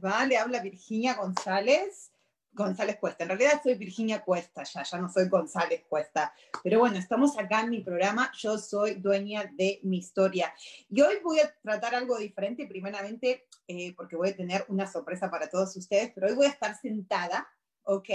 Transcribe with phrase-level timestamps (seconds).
[0.00, 0.42] Les va?
[0.42, 2.12] Habla Virginia González.
[2.52, 3.22] González Cuesta.
[3.22, 6.34] En realidad soy Virginia Cuesta, ya, ya no soy González Cuesta.
[6.64, 8.32] Pero bueno, estamos acá en mi programa.
[8.36, 10.52] Yo soy dueña de mi historia.
[10.88, 15.30] Y hoy voy a tratar algo diferente, primeramente, eh, porque voy a tener una sorpresa
[15.30, 17.48] para todos ustedes, pero hoy voy a estar sentada,
[17.84, 18.08] ¿ok?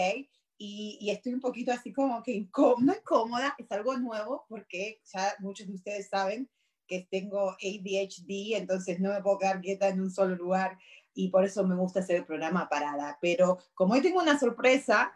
[0.58, 3.56] Y, y estoy un poquito así como que incómoda, incómoda.
[3.58, 6.50] Es algo nuevo porque ya muchos de ustedes saben
[6.88, 10.78] que tengo ADHD, entonces no me puedo quedar quieta en un solo lugar
[11.16, 13.18] y por eso me gusta hacer el programa parada.
[13.22, 15.14] Pero como hoy tengo una sorpresa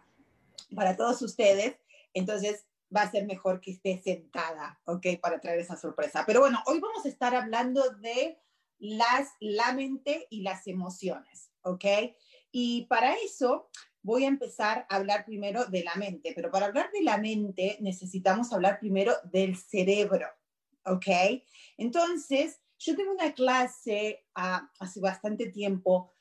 [0.73, 1.75] para todos ustedes,
[2.13, 5.05] entonces va a ser mejor que esté sentada, ¿ok?
[5.21, 6.23] Para traer esa sorpresa.
[6.25, 8.39] Pero bueno, hoy vamos a estar hablando de
[8.79, 11.85] las, la mente y las emociones, ¿ok?
[12.51, 13.69] Y para eso
[14.01, 17.77] voy a empezar a hablar primero de la mente, pero para hablar de la mente
[17.81, 20.27] necesitamos hablar primero del cerebro,
[20.85, 21.07] ¿ok?
[21.77, 26.13] Entonces, yo tengo una clase ah, hace bastante tiempo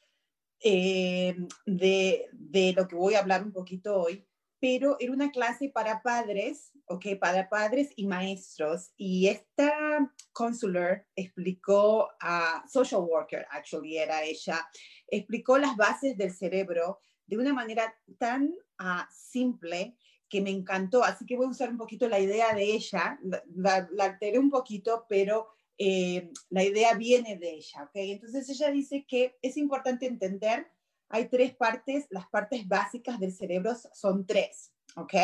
[0.61, 4.27] eh, de, de, lo que voy a hablar un poquito hoy,
[4.61, 7.07] pero era una clase para padres, ¿ok?
[7.21, 8.91] Para padres y maestros.
[8.97, 14.69] Y esta consular explicó, a social worker, actually era ella,
[15.07, 19.97] explicó las bases del cerebro de una manera tan uh, simple
[20.29, 21.05] que me encantó.
[21.05, 24.41] Así que voy a usar un poquito la idea de ella, la, la, la alteré
[24.41, 27.93] un poquito, pero eh, la idea viene de ella, ¿ok?
[27.95, 30.67] Entonces ella dice que es importante entender,
[31.09, 35.15] hay tres partes, las partes básicas del cerebro son tres, ¿ok?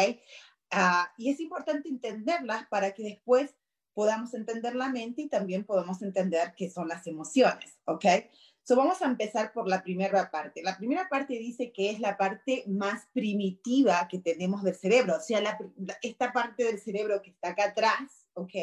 [0.73, 3.55] Uh, y es importante entenderlas para que después
[3.95, 8.05] podamos entender la mente y también podamos entender qué son las emociones, ¿ok?
[8.65, 10.63] So vamos a empezar por la primera parte.
[10.63, 15.21] La primera parte dice que es la parte más primitiva que tenemos del cerebro, o
[15.21, 15.59] sea, la,
[16.01, 18.55] esta parte del cerebro que está acá atrás, ¿ok?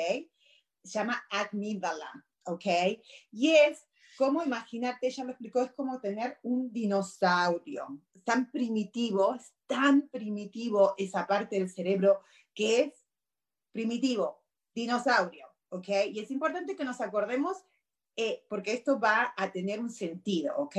[0.84, 2.66] Se llama amígdala, ¿ok?
[3.32, 3.88] Y es
[4.18, 10.94] como, imagínate, ella me explicó, es como tener un dinosaurio, tan primitivo, es tan primitivo
[10.98, 12.22] esa parte del cerebro
[12.54, 13.06] que es
[13.72, 14.44] primitivo,
[14.76, 15.88] dinosaurio, ¿ok?
[16.12, 17.58] Y es importante que nos acordemos,
[18.16, 20.76] eh, porque esto va a tener un sentido, ¿ok?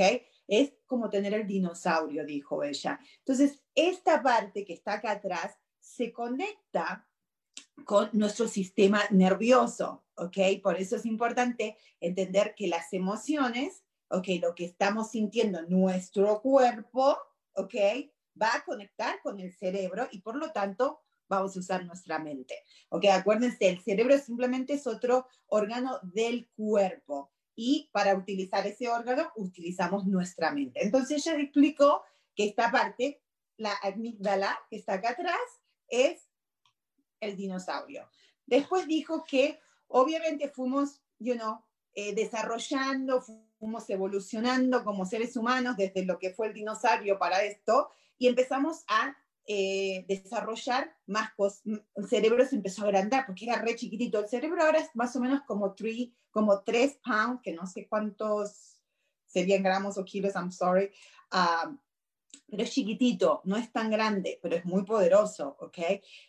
[0.47, 2.99] Es como tener el dinosaurio, dijo ella.
[3.19, 7.07] Entonces, esta parte que está acá atrás se conecta
[7.85, 10.37] con nuestro sistema nervioso, ¿ok?
[10.61, 14.27] Por eso es importante entender que las emociones, ¿ok?
[14.41, 17.17] Lo que estamos sintiendo en nuestro cuerpo,
[17.53, 17.75] ¿ok?
[18.41, 22.55] Va a conectar con el cerebro y por lo tanto vamos a usar nuestra mente,
[22.89, 23.05] ¿ok?
[23.05, 30.05] Acuérdense, el cerebro simplemente es otro órgano del cuerpo y para utilizar ese órgano utilizamos
[30.05, 30.83] nuestra mente.
[30.83, 32.03] Entonces ella explicó
[32.35, 33.21] que esta parte,
[33.57, 35.39] la amígdala que está acá atrás,
[35.87, 36.27] es
[37.23, 38.07] el dinosaurio.
[38.45, 41.63] Después dijo que obviamente fuimos, you know,
[41.93, 43.21] eh, desarrollando,
[43.59, 48.83] fuimos evolucionando como seres humanos desde lo que fue el dinosaurio para esto y empezamos
[48.87, 51.61] a eh, desarrollar más cosas.
[51.95, 54.19] El cerebro se empezó a agrandar porque era re chiquitito.
[54.19, 57.87] El cerebro ahora es más o menos como, three, como 3 pounds, que no sé
[57.87, 58.81] cuántos
[59.25, 60.91] serían gramos o kilos, I'm sorry.
[61.31, 61.75] Uh,
[62.53, 65.79] pero es chiquitito, no es tan grande, pero es muy poderoso, ¿ok?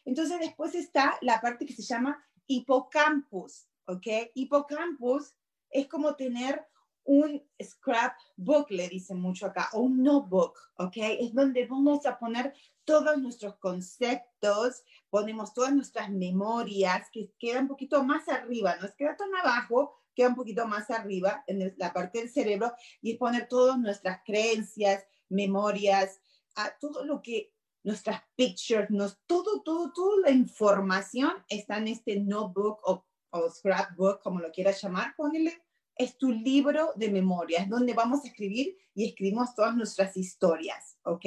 [0.07, 4.07] Entonces después está la parte que se llama hipocampus, ¿ok?
[4.33, 5.35] Hipocampus
[5.69, 6.65] es como tener
[7.05, 10.97] un scrapbook, le dicen mucho acá, o un notebook, ¿ok?
[10.97, 12.55] Es donde vamos a poner
[12.85, 18.95] todos nuestros conceptos, ponemos todas nuestras memorias, que queda un poquito más arriba, no es
[18.95, 22.73] queda tan abajo, queda un poquito más arriba en la parte del cerebro,
[23.03, 26.21] y es poner todas nuestras creencias, memorias,
[26.57, 27.53] a todo lo que
[27.85, 33.05] nuestras pictures, nos, todo, todo, toda la información está en este notebook o,
[33.51, 35.61] scrapbook, como lo quieras llamar, ponele,
[35.97, 40.99] es tu libro de memoria, es donde vamos a escribir y escribimos todas nuestras historias,
[41.03, 41.27] ¿ok?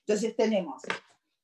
[0.00, 0.82] Entonces tenemos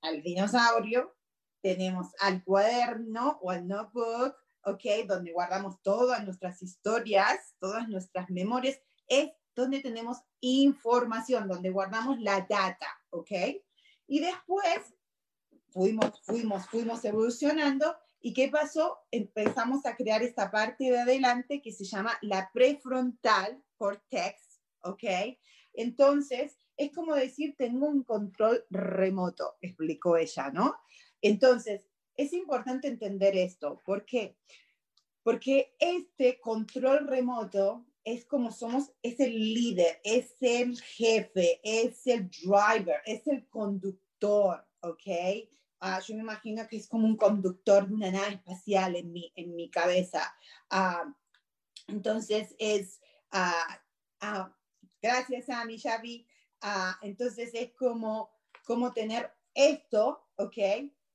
[0.01, 1.15] al dinosaurio,
[1.61, 4.35] tenemos al cuaderno o al notebook,
[4.65, 5.07] ¿ok?
[5.07, 12.47] Donde guardamos todas nuestras historias, todas nuestras memorias, es donde tenemos información, donde guardamos la
[12.49, 13.31] data, ¿ok?
[14.07, 14.95] Y después
[15.71, 17.97] fuimos, fuimos, fuimos evolucionando.
[18.21, 18.99] ¿Y qué pasó?
[19.11, 25.05] Empezamos a crear esta parte de adelante que se llama la prefrontal cortex, ¿ok?
[25.73, 30.77] Entonces, es como decir, tengo un control remoto, explicó ella, ¿no?
[31.23, 31.87] Entonces,
[32.17, 33.81] es importante entender esto.
[33.85, 34.37] ¿Por qué?
[35.23, 42.31] Porque este control remoto es como somos, es el líder, es el jefe, es el
[42.31, 45.49] driver, es el conductor, ¿ok?
[45.81, 49.33] Ah, yo me imagino que es como un conductor de una nave espacial en mi,
[49.35, 50.35] en mi cabeza.
[50.69, 51.15] Ah,
[51.89, 53.01] entonces es,
[53.33, 54.49] uh,
[55.01, 56.27] gracias a mi Xavi,
[57.03, 58.31] entonces es como,
[58.65, 60.59] como tener esto, ¿ok?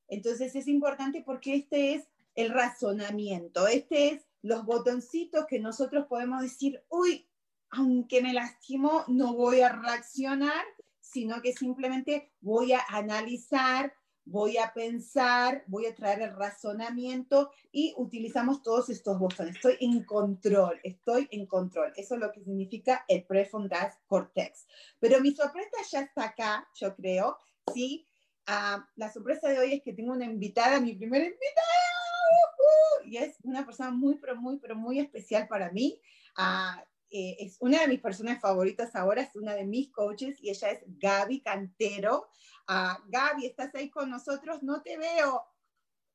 [0.08, 6.40] Entonces es importante porque este es el razonamiento, este es los botoncitos que nosotros podemos
[6.40, 7.28] decir, uy,
[7.70, 10.64] aunque me lastimo, no voy a reaccionar,
[11.00, 13.92] sino que simplemente voy a analizar,
[14.24, 19.56] voy a pensar, voy a traer el razonamiento y utilizamos todos estos botones.
[19.56, 21.92] Estoy en control, estoy en control.
[21.96, 24.66] Eso es lo que significa el prefrontal cortex.
[25.00, 27.36] Pero mi sorpresa ya está acá, yo creo,
[27.74, 28.06] ¿sí?
[28.46, 31.66] Ah, la sorpresa de hoy es que tengo una invitada, mi primera invitada,
[33.04, 36.00] y es una persona muy, pero muy, pero muy especial para mí.
[36.36, 40.50] Ah, eh, es una de mis personas favoritas ahora, es una de mis coaches y
[40.50, 42.28] ella es Gaby Cantero.
[42.68, 44.62] Uh, Gaby, ¿estás ahí con nosotros?
[44.62, 45.44] No te veo.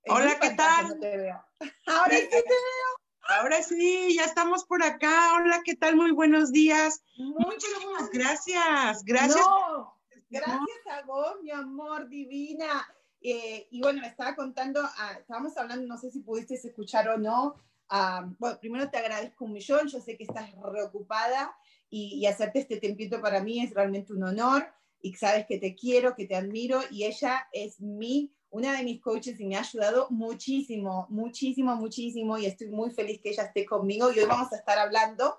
[0.07, 0.89] Hola, ¿qué tal?
[0.89, 1.45] No te veo.
[1.87, 3.01] Ahora sí te veo.
[3.29, 5.35] Ahora sí, ya estamos por acá.
[5.35, 5.95] Hola, ¿qué tal?
[5.95, 7.01] Muy buenos días.
[7.17, 9.03] Muchas gracias.
[9.05, 9.45] Gracias.
[9.45, 10.00] No,
[10.31, 12.87] gracias a vos, mi amor divina.
[13.21, 17.17] Eh, y bueno, me estaba contando, ah, estábamos hablando, no sé si pudiste escuchar o
[17.17, 17.55] no.
[17.89, 21.53] Ah, bueno, primero te agradezco un millón, yo sé que estás reocupada
[21.89, 24.65] y, y, hacerte este tempito para mí es realmente un honor
[25.01, 29.01] y sabes que te quiero, que te admiro y ella es mi, una de mis
[29.01, 33.65] coaches y me ha ayudado muchísimo, muchísimo, muchísimo y estoy muy feliz que ella esté
[33.65, 35.37] conmigo y hoy vamos a estar hablando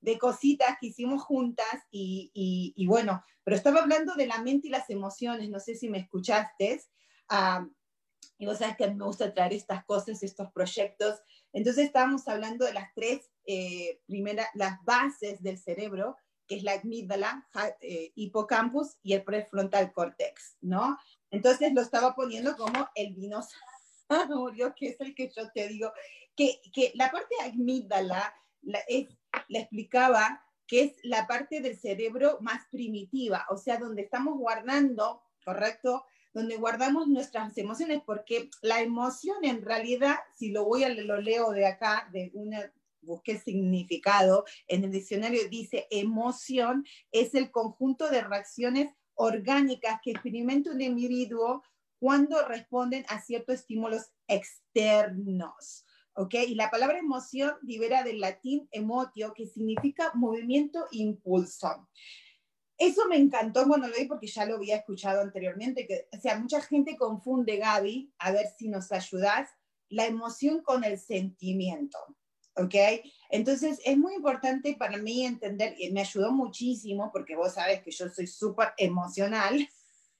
[0.00, 2.30] de cositas que hicimos juntas y,
[2.76, 5.98] y, bueno, pero estaba hablando de la mente y las emociones, no sé si me
[5.98, 6.80] escuchaste
[8.38, 11.20] y vos sabes que me gusta traer estas cosas, estos proyectos.
[11.52, 16.16] Entonces estábamos hablando de las tres eh, primeras, las bases del cerebro,
[16.46, 17.46] que es la amígdala,
[17.80, 20.98] eh, hipocampus y el prefrontal cortex, ¿no?
[21.30, 25.92] Entonces lo estaba poniendo como el dinosaurio, que es el que yo te digo,
[26.34, 28.80] que, que la parte amígdala la,
[29.48, 36.04] explicaba que es la parte del cerebro más primitiva, o sea, donde estamos guardando, ¿correcto?
[36.32, 41.50] donde guardamos nuestras emociones, porque la emoción en realidad, si lo voy a lo leo
[41.50, 42.72] de acá, de una
[43.02, 50.70] busqué significado, en el diccionario dice emoción es el conjunto de reacciones orgánicas que experimenta
[50.70, 51.62] un individuo
[51.98, 55.84] cuando responden a ciertos estímulos externos.
[56.20, 56.34] ¿Ok?
[56.46, 61.88] Y la palabra emoción libera del latín emotio, que significa movimiento impulso.
[62.76, 66.38] Eso me encantó cuando lo vi porque ya lo había escuchado anteriormente, que, o sea,
[66.38, 69.48] mucha gente confunde, Gaby, a ver si nos ayudas,
[69.88, 71.98] la emoción con el sentimiento,
[72.54, 72.74] ¿ok?
[73.30, 77.90] Entonces es muy importante para mí entender, y me ayudó muchísimo porque vos sabes que
[77.90, 79.66] yo soy súper emocional,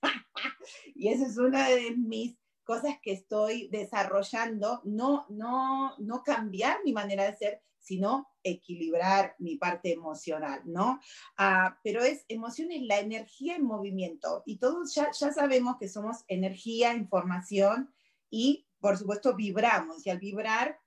[0.95, 6.93] y esa es una de mis cosas que estoy desarrollando, no, no, no cambiar mi
[6.93, 10.99] manera de ser, sino equilibrar mi parte emocional, ¿no?
[11.37, 15.89] Ah, pero es emoción es la energía en movimiento y todos ya, ya sabemos que
[15.89, 17.93] somos energía, información
[18.29, 20.79] y por supuesto vibramos y al vibrar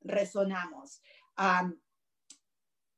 [0.00, 1.00] resonamos.
[1.38, 1.78] Um,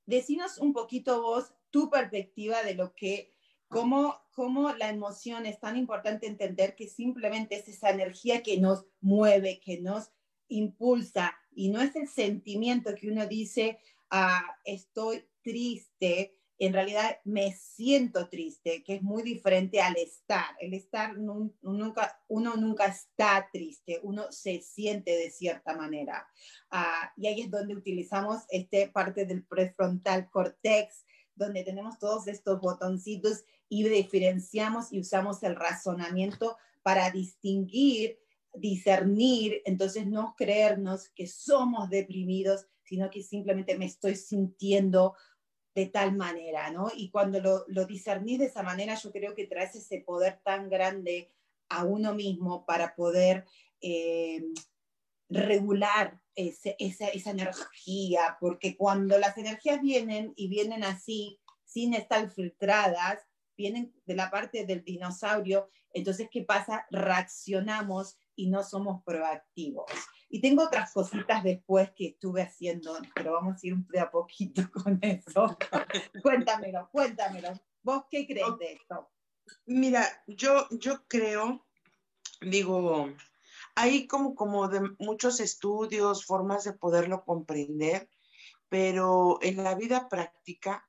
[0.06, 3.32] decinos un poquito vos tu perspectiva de lo que,
[3.70, 8.84] cómo, cómo la emoción es tan importante entender que simplemente es esa energía que nos
[9.00, 10.10] mueve, que nos
[10.48, 13.78] impulsa y no es el sentimiento que uno dice,
[14.10, 20.56] ah, estoy triste, en realidad me siento triste, que es muy diferente al estar.
[20.58, 26.28] El estar, nunca, uno nunca está triste, uno se siente de cierta manera.
[26.70, 32.60] Ah, y ahí es donde utilizamos este parte del prefrontal cortex, donde tenemos todos estos
[32.60, 38.18] botoncitos y diferenciamos y usamos el razonamiento para distinguir
[38.54, 45.14] discernir, entonces no creernos que somos deprimidos, sino que simplemente me estoy sintiendo
[45.74, 46.90] de tal manera, ¿no?
[46.94, 50.68] Y cuando lo, lo discernís de esa manera, yo creo que traes ese poder tan
[50.68, 51.30] grande
[51.68, 53.44] a uno mismo para poder
[53.80, 54.42] eh,
[55.28, 63.20] regular esa, esa, energía, porque cuando las energías vienen y vienen así, sin estar filtradas,
[63.57, 66.87] vienen de la parte del dinosaurio, entonces, ¿qué pasa?
[66.90, 69.90] Reaccionamos y no somos proactivos.
[70.28, 74.11] Y tengo otras cositas después que estuve haciendo, pero vamos a ir un de a
[74.11, 75.59] poquito con eso.
[76.23, 77.52] cuéntamelo, cuéntamelo.
[77.83, 79.11] ¿Vos qué crees de esto?
[79.66, 81.66] Mira, yo, yo creo,
[82.40, 83.12] digo,
[83.75, 88.09] hay como, como de muchos estudios, formas de poderlo comprender,
[88.69, 90.88] pero en la vida práctica,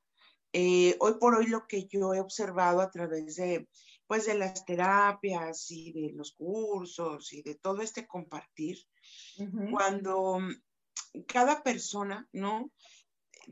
[0.54, 3.68] eh, hoy por hoy lo que yo he observado a través de,
[4.08, 8.78] pues, de las terapias y de los cursos y de todo este compartir,
[9.72, 10.40] cuando
[11.28, 12.72] cada persona, ¿no?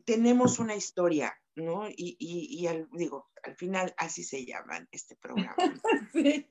[0.05, 1.89] Tenemos una historia, ¿no?
[1.89, 5.55] Y, y, al, digo, al final así se llaman este programa.
[6.13, 6.45] sí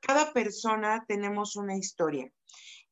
[0.00, 2.30] cada persona tenemos una historia.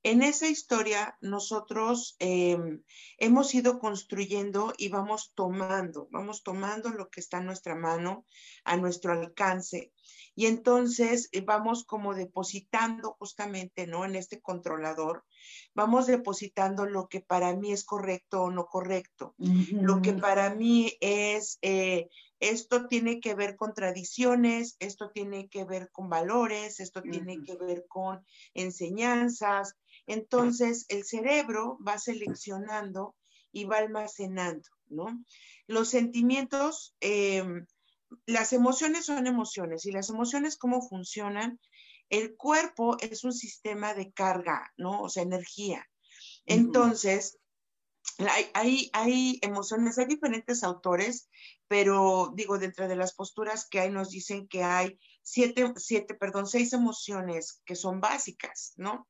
[0.05, 2.83] En esa historia nosotros em,
[3.19, 8.27] hemos ido construyendo y vamos tomando, vamos tomando lo que está en nuestra mano,
[8.65, 9.93] a nuestro alcance.
[10.35, 14.05] Y entonces eh, vamos como depositando justamente, ¿no?
[14.05, 15.25] En este controlador,
[15.75, 20.97] vamos depositando lo que para mí es correcto o no correcto, lo que para mí
[21.01, 22.09] es eh,
[22.43, 27.55] esto tiene que ver con tradiciones, esto tiene que ver con valores, esto tiene que
[27.55, 29.77] ver con enseñanzas.
[30.07, 33.17] Entonces, el cerebro va seleccionando
[33.53, 35.25] y va almacenando, ¿no?
[35.67, 37.67] Los sentimientos, em,
[38.27, 41.61] las emociones son emociones y las emociones, ¿cómo funcionan?
[42.09, 45.03] El cuerpo es un sistema de carga, ¿no?
[45.03, 45.87] O sea, energía.
[46.45, 47.39] Entonces,
[48.55, 51.29] hay, hay, emociones, hay diferentes autores,
[51.69, 56.47] pero digo, dentro de las posturas que hay nos dicen que hay siete, siete perdón,
[56.47, 59.09] seis emociones que son básicas, ¿no?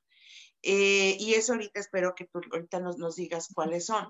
[0.63, 4.09] Eh, y eso ahorita espero que tú ahorita nos, nos digas cuáles son.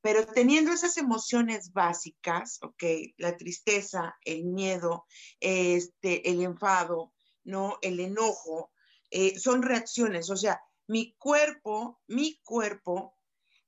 [0.00, 2.82] Pero teniendo esas emociones básicas, ok,
[3.16, 5.06] la tristeza, el miedo,
[5.40, 7.12] este, el enfado,
[7.44, 7.78] ¿no?
[7.82, 8.70] El enojo,
[9.10, 13.14] eh, son reacciones, o sea, mi cuerpo, mi cuerpo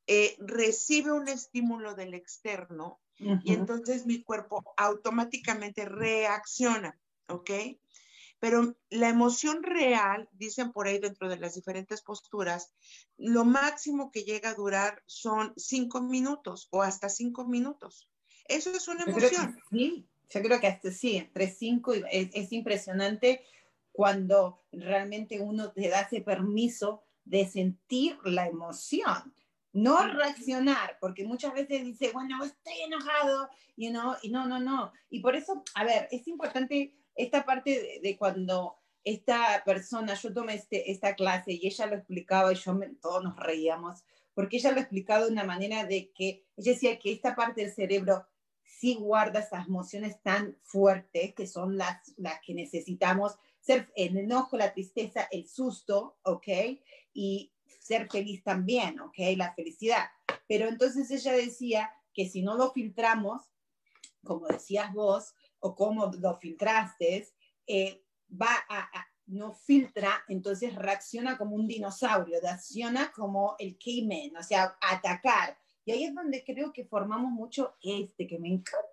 [0.06, 3.00] eh, recibe un estímulo del externo
[3.44, 7.50] y entonces mi cuerpo automáticamente reacciona, ¿ok?
[8.40, 12.72] Pero la emoción real, dicen por ahí dentro de las diferentes posturas,
[13.16, 18.08] lo máximo que llega a durar son cinco minutos o hasta cinco minutos.
[18.46, 19.58] Eso es una emoción.
[19.70, 23.44] sí, yo creo que hasta sí, entre cinco, es, es impresionante
[23.92, 29.34] cuando realmente uno te da ese permiso de sentir la emoción
[29.72, 34.92] no reaccionar, porque muchas veces dice, bueno, estoy enojado, you know, y no, no, no.
[35.10, 40.54] Y por eso, a ver, es importante esta parte de, cuando esta persona, yo tomé
[40.54, 44.80] este, esta clase y ella lo explicaba y yo todos nos reíamos, porque ella lo
[44.80, 48.26] explicaba de una manera de que ella decía que esta parte del cerebro
[48.62, 54.56] sí guarda esas emociones tan fuertes que son las, las que necesitamos, ser el enojo,
[54.56, 56.48] la tristeza, el susto, ¿ok?
[57.12, 59.16] Y ser feliz también, ¿ok?
[59.36, 60.06] La felicidad.
[60.48, 63.42] Pero entonces ella decía que si no lo filtramos,
[64.24, 67.28] como decías vos, o como lo filtraste,
[67.66, 68.88] eh, va a,
[69.26, 75.56] no filtra, entonces reacciona como un dinosaurio, reacciona como el caveman, o sea, atacar.
[75.84, 78.88] Y ahí es donde creo que formamos mucho este que me encanta,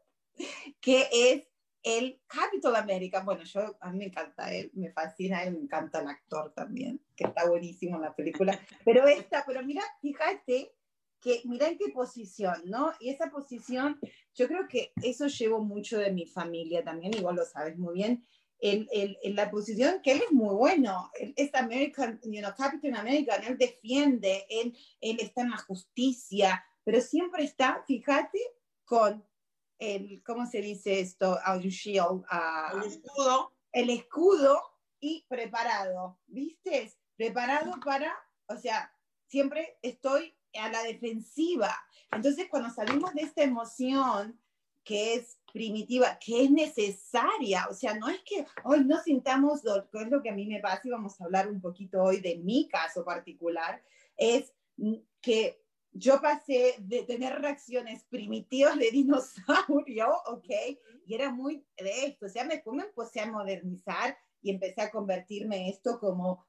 [0.79, 1.47] que es
[1.83, 6.01] el Capitol America, bueno, yo, a mí me encanta él, me fascina él, me encanta
[6.01, 10.76] el actor también, que está buenísimo en la película, pero esta, pero mira, fíjate
[11.21, 12.93] que mira en qué posición, ¿no?
[12.99, 13.99] Y esa posición,
[14.35, 18.25] yo creo que eso llevo mucho de mi familia también, igual lo sabes muy bien,
[18.59, 23.43] en, la posición que él es muy bueno, él es American, you know, Captain American,
[23.43, 28.39] él defiende, él, él está en la justicia, pero siempre está, fíjate,
[28.85, 29.23] con
[29.79, 31.37] el, ¿cómo se dice esto?
[31.59, 32.23] shield,
[32.73, 33.53] el escudo.
[33.73, 34.61] El escudo
[34.99, 36.91] y preparado, ¿viste?
[37.15, 38.91] Preparado para, o sea,
[39.27, 41.75] siempre estoy a la defensiva.
[42.11, 44.39] Entonces, cuando salimos de esta emoción
[44.83, 49.61] que es primitiva, que es necesaria, o sea, no es que hoy no sintamos,
[49.91, 52.21] que es lo que a mí me pasa y vamos a hablar un poquito hoy
[52.21, 53.81] de mi caso particular,
[54.15, 54.53] es
[55.21, 55.61] que
[55.91, 60.49] yo pasé de tener reacciones primitivas de dinosaurio, ¿ok?
[61.05, 64.91] Y era muy de esto, o sea, me, me empecé a modernizar y empecé a
[64.91, 66.45] convertirme esto como,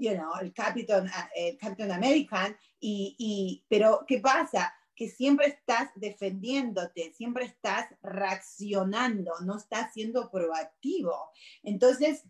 [0.00, 4.74] you know, el Capitán, el Captain American, y, y, pero ¿qué pasa?
[5.00, 11.30] que siempre estás defendiéndote, siempre estás reaccionando, no estás siendo proactivo.
[11.62, 12.24] Entonces,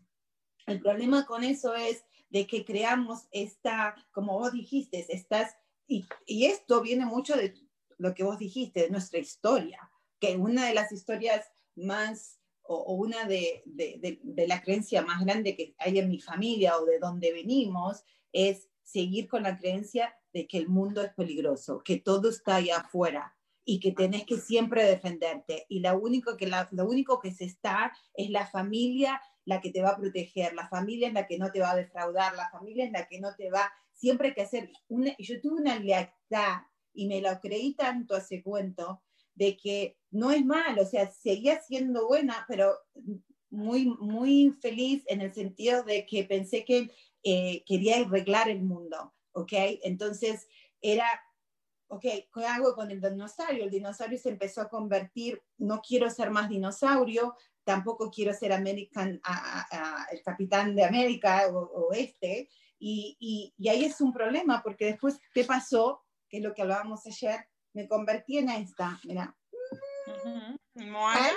[0.69, 5.57] el problema con eso es de que creamos esta, como vos dijiste, estás,
[5.89, 7.55] y, y esto viene mucho de
[7.99, 12.39] lo que vos dijiste, de nuestra historia, que una de las historias más
[12.73, 16.85] o, una de, de, de, la creencia más grande que hay en mi familia o
[16.85, 21.99] de donde venimos es seguir con la creencia de que el mundo es peligroso, que
[21.99, 25.67] todo está allá afuera y que tenés que siempre defenderte.
[25.69, 29.83] Y lo único que, lo único que se está es la familia la que te
[29.83, 32.85] va a proteger, la familia es la que no te va a defraudar, la familia
[32.85, 36.62] es la que no te va, siempre hay que hacer, una, yo tuve una lealtad
[36.93, 39.03] y me lo creí tanto hace cuento,
[39.40, 42.75] de que no es mal, o sea, seguía siendo buena, pero
[43.49, 46.90] muy, muy feliz en el sentido de que pensé que
[47.23, 49.52] eh, quería arreglar el mundo, ¿ok?
[49.82, 50.47] Entonces
[50.82, 51.06] era,
[51.88, 53.64] ok, ¿qué hago con el dinosaurio?
[53.64, 59.23] El dinosaurio se empezó a convertir, no quiero ser más dinosaurio, tampoco quiero ser American,
[60.12, 65.18] el capitán de América o, este, y, y, y, ahí es un problema, porque después,
[65.32, 66.04] ¿qué pasó?
[66.28, 69.37] Que es lo que hablábamos ayer, me convertí en esta, mira.
[70.75, 71.33] Moana.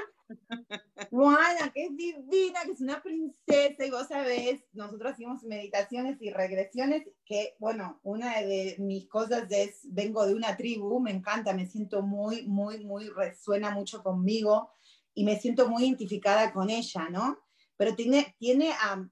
[1.11, 6.31] Moana, que es divina, que es una princesa, y vos sabés, nosotros hacemos meditaciones y
[6.31, 11.67] regresiones, que bueno, una de mis cosas es, vengo de una tribu, me encanta, me
[11.67, 14.71] siento muy, muy, muy, resuena mucho conmigo
[15.13, 17.39] y me siento muy identificada con ella, ¿no?
[17.77, 19.07] Pero tiene, tiene a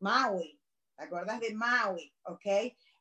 [0.00, 0.58] Maui,
[0.96, 2.12] ¿te acuerdas de Maui?
[2.24, 2.46] ¿Ok?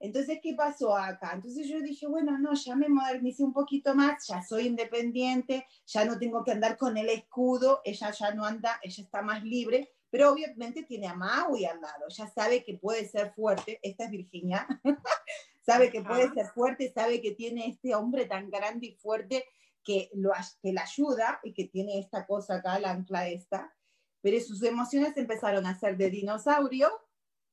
[0.03, 1.31] Entonces, ¿qué pasó acá?
[1.33, 6.03] Entonces yo dije, bueno, no, ya me modernicé un poquito más, ya soy independiente, ya
[6.03, 9.93] no tengo que andar con el escudo, ella ya no anda, ella está más libre,
[10.09, 14.11] pero obviamente tiene a Maui al lado, ya sabe que puede ser fuerte, esta es
[14.11, 14.67] Virginia,
[15.65, 19.45] sabe que puede ser fuerte, sabe que tiene este hombre tan grande y fuerte
[19.85, 20.31] que, lo,
[20.61, 23.73] que la ayuda y que tiene esta cosa acá, la ancla esta,
[24.19, 26.91] pero sus emociones empezaron a ser de dinosaurio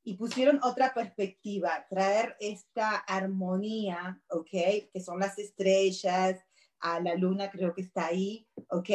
[0.02, 4.50] y pusieron otra perspectiva, traer esta armonía, ¿ok?
[4.50, 6.40] Que son las estrellas,
[6.80, 8.90] a la luna creo que está ahí, ¿ok?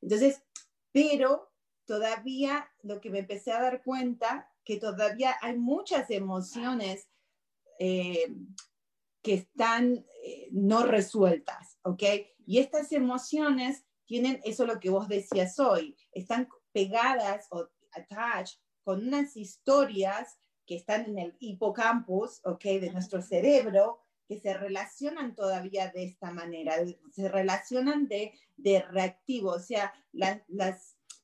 [0.00, 0.42] Entonces,
[0.92, 1.52] pero
[1.84, 7.08] todavía lo que me empecé a dar cuenta, que todavía hay muchas emociones
[7.78, 8.34] eh,
[9.22, 12.02] que están eh, no resueltas, ¿ok?
[12.46, 19.06] Y estas emociones tienen, eso lo que vos decías hoy, están pegadas o attached con
[19.06, 22.62] unas historias que están en el hipocampus, ¿ok?
[22.62, 26.74] De nuestro cerebro, que se relacionan todavía de esta manera,
[27.10, 30.42] se relacionan de, de reactivo, o sea, las,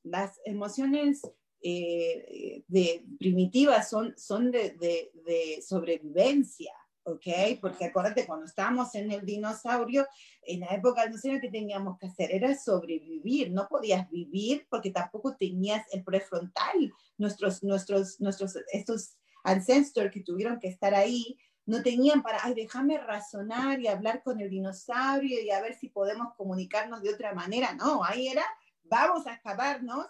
[0.02, 1.20] las emociones
[1.60, 6.72] eh, de, primitivas son, son de, de, de, sobrevivencia,
[7.04, 7.26] ¿ok?
[7.60, 10.06] Porque acuérdate, cuando estábamos en el dinosaurio,
[10.42, 12.32] en la época del dinosaurio, ¿qué teníamos que hacer?
[12.32, 20.10] Era sobrevivir, no podías vivir porque tampoco tenías el prefrontal, nuestros, nuestros, nuestros, estos ancestors
[20.10, 24.50] que tuvieron que estar ahí, no tenían para, ay, déjame razonar y hablar con el
[24.50, 27.72] dinosaurio y a ver si podemos comunicarnos de otra manera.
[27.74, 28.44] No, ahí era,
[28.82, 30.06] vamos a escaparnos,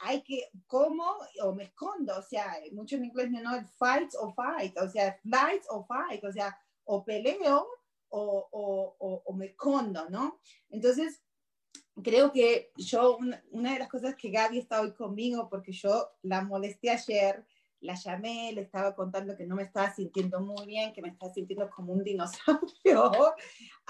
[0.00, 1.04] hay que, ¿cómo?
[1.42, 5.18] O me escondo, o sea, mucho en inglés no, el fight o fight, o sea,
[5.22, 7.66] flight o fight, o sea, o peleo
[8.10, 10.40] o, o, o, me escondo, ¿no?
[10.70, 11.22] Entonces,
[12.02, 16.08] creo que yo, una, una, de las cosas que Gaby está hoy conmigo, porque yo
[16.22, 17.44] la molesté ayer,
[17.80, 21.32] la llamé, le estaba contando que no me estaba sintiendo muy bien, que me estaba
[21.32, 23.12] sintiendo como un dinosaurio.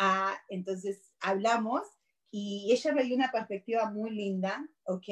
[0.01, 1.83] Ah, entonces hablamos
[2.31, 5.09] y ella me dio una perspectiva muy linda, ¿ok?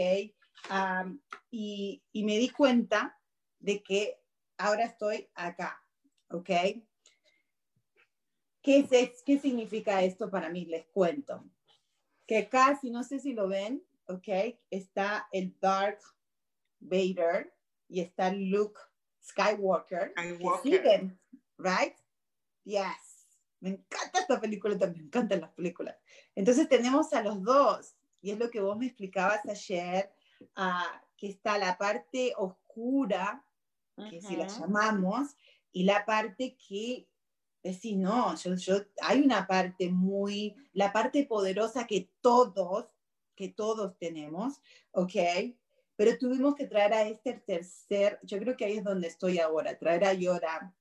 [1.51, 3.19] y, y, me di cuenta
[3.59, 4.21] de que
[4.59, 5.83] ahora estoy acá,
[6.31, 6.51] ¿ok?
[8.63, 10.65] ¿Qué, es, ¿Qué significa esto para mí?
[10.67, 11.45] Les cuento.
[12.27, 14.29] Que casi, no sé si lo ven, ¿ok?
[14.71, 16.01] Está el Dark
[16.81, 17.56] Vader,
[17.89, 18.81] y está Luke
[19.23, 20.63] Skywalker, Skywalker.
[20.63, 21.21] que siguen,
[21.59, 21.95] right?
[22.65, 23.27] Yes.
[23.61, 25.97] Me encanta esta película también, me encantan las películas.
[26.35, 30.13] Entonces tenemos a los dos, y es lo que vos me explicabas ayer,
[30.57, 33.45] uh, que está la parte oscura,
[33.97, 34.29] que uh -huh.
[34.29, 35.37] si la llamamos,
[35.73, 37.09] y la parte que
[37.63, 42.87] decís, no, yo, yo, hay una parte muy, la parte poderosa que todos,
[43.35, 44.61] que todos tenemos,
[44.93, 45.15] ¿ok?
[45.97, 49.79] Pero tuvimos que traer a este tercer, yo creo que ahí es donde estoy ahora,
[49.79, 50.75] traer a Yora.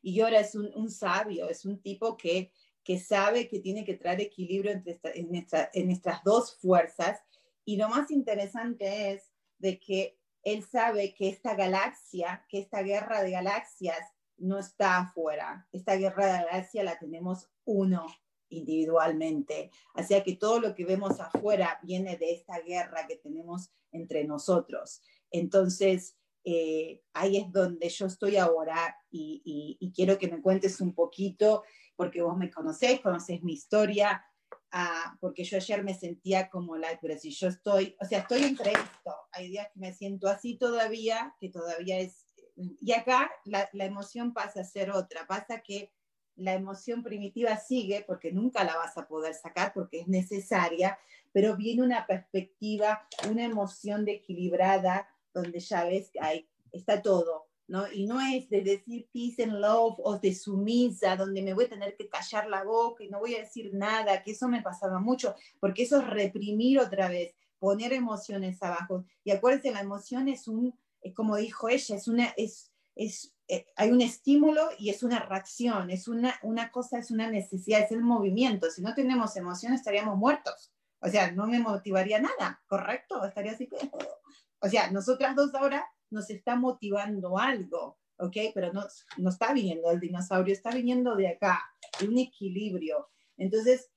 [0.00, 2.52] Y Yora es un, un sabio, es un tipo que,
[2.84, 7.20] que sabe que tiene que traer equilibrio entre esta, en, nuestra, en nuestras dos fuerzas.
[7.64, 13.22] Y lo más interesante es de que él sabe que esta galaxia, que esta guerra
[13.22, 14.00] de galaxias
[14.36, 15.68] no está afuera.
[15.72, 18.06] Esta guerra de galaxias la tenemos uno
[18.52, 19.70] individualmente.
[20.06, 25.02] Sea que todo lo que vemos afuera viene de esta guerra que tenemos entre nosotros.
[25.30, 31.62] Entonces, eh, ahí es donde yo estoy ahora y, quiero que me cuentes un poquito,
[31.96, 34.24] porque vos me conocés, conocés mi historia,
[34.72, 38.42] ah, porque yo ayer me sentía como la, pero si yo estoy, o sea, estoy
[38.42, 43.68] entre esto, hay días que me siento así todavía, que todavía es, y acá la,
[43.72, 45.92] la emoción pasa a ser otra, pasa que
[46.36, 50.98] la emoción primitiva sigue porque nunca la vas a poder sacar porque es necesaria,
[51.32, 57.46] pero viene una perspectiva, una emoción de equilibrada donde ya ves que hay, está todo,
[57.68, 57.90] ¿no?
[57.90, 61.70] Y no es de decir peace and love o de sumisa, donde me voy a
[61.70, 64.98] tener que callar la boca y no voy a decir nada, que eso me pasaba
[64.98, 69.04] mucho, porque eso es reprimir otra vez, poner emociones abajo.
[69.24, 70.78] Y acuérdense, la emoción es un,
[71.14, 75.90] como dijo ella, es una, es, es eh, hay un estímulo y es una reacción,
[75.90, 78.70] es una, una cosa, es una necesidad, es el movimiento.
[78.70, 80.72] Si no tenemos emoción estaríamos muertos.
[81.00, 83.24] O sea, no me motivaría nada, ¿correcto?
[83.24, 83.68] Estaría así.
[84.64, 88.36] O sea, nosotras dos ahora nos está motivando algo, ¿ok?
[88.54, 88.84] Pero no,
[89.16, 91.60] no está viniendo el dinosaurio, está viniendo de acá,
[91.98, 93.10] de un equilibrio.
[93.36, 93.90] Entonces,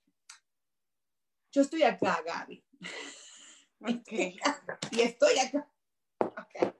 [1.51, 2.65] yo estoy acá, Gaby.
[3.81, 4.39] Okay.
[4.91, 5.69] y estoy acá.
[6.17, 6.73] Okay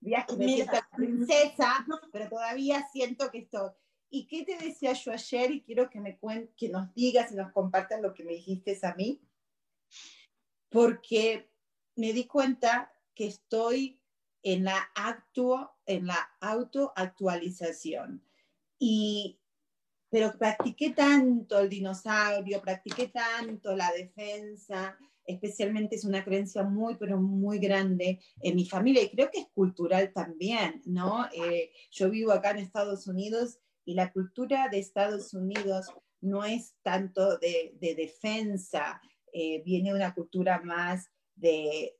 [0.00, 3.70] días que me siento princesa, pero todavía siento que estoy.
[4.10, 5.50] ¿Y qué te decía yo ayer?
[5.50, 6.18] Y quiero que, me
[6.56, 9.20] que nos digas y nos compartas lo que me dijiste a mí,
[10.70, 11.50] porque
[11.96, 14.00] me di cuenta que estoy
[14.42, 18.24] en la, acto, en la autoactualización.
[18.78, 19.40] Y,
[20.08, 24.96] pero practiqué tanto el dinosaurio, practiqué tanto la defensa,
[25.28, 29.48] especialmente es una creencia muy, pero muy grande en mi familia y creo que es
[29.54, 31.26] cultural también, ¿no?
[31.32, 35.86] Eh, yo vivo acá en Estados Unidos y la cultura de Estados Unidos
[36.20, 39.00] no es tanto de, defensa,
[39.32, 41.94] eh, viene una cultura más de,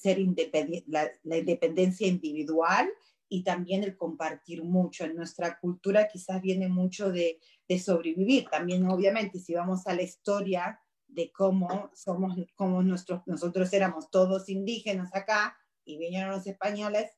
[0.00, 0.18] ser
[0.86, 2.90] la, la independencia individual
[3.28, 5.04] y también el compartir mucho.
[5.04, 8.46] En nuestra cultura quizás viene mucho de, de, sobrevivir.
[8.50, 14.48] También, obviamente, si vamos a la historia de cómo somos, cómo nuestros, nosotros éramos todos
[14.48, 17.10] indígenas acá y vinieron los españoles,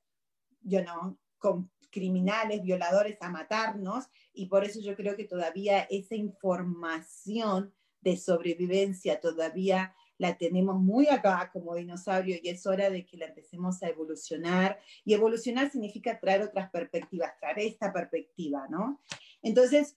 [0.63, 6.15] yo no, con criminales, violadores a matarnos, y por eso yo creo que todavía esa
[6.15, 13.17] información de sobrevivencia todavía la tenemos muy acá como dinosaurio y es hora de que
[13.17, 14.79] la empecemos a evolucionar.
[15.03, 19.01] Y evolucionar significa traer otras perspectivas, traer esta perspectiva, ¿no?
[19.41, 19.97] Entonces,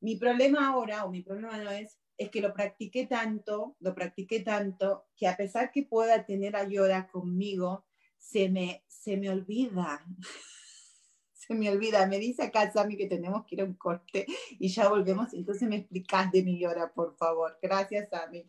[0.00, 4.40] mi problema ahora, o mi problema no es es que lo practiqué tanto, lo practiqué
[4.40, 7.84] tanto, que a pesar que pueda tener a Yoda conmigo,
[8.18, 10.04] se me, se me olvida.
[11.32, 12.06] se me olvida.
[12.06, 15.34] Me dice acá Sammy que tenemos que ir a un corte y ya volvemos.
[15.34, 17.58] Entonces me explicas de mi Yoda, por favor.
[17.60, 18.48] Gracias, Sammy.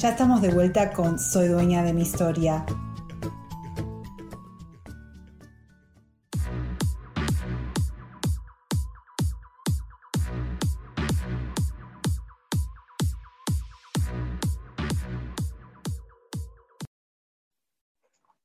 [0.00, 2.64] Ya estamos de vuelta con Soy dueña de mi historia.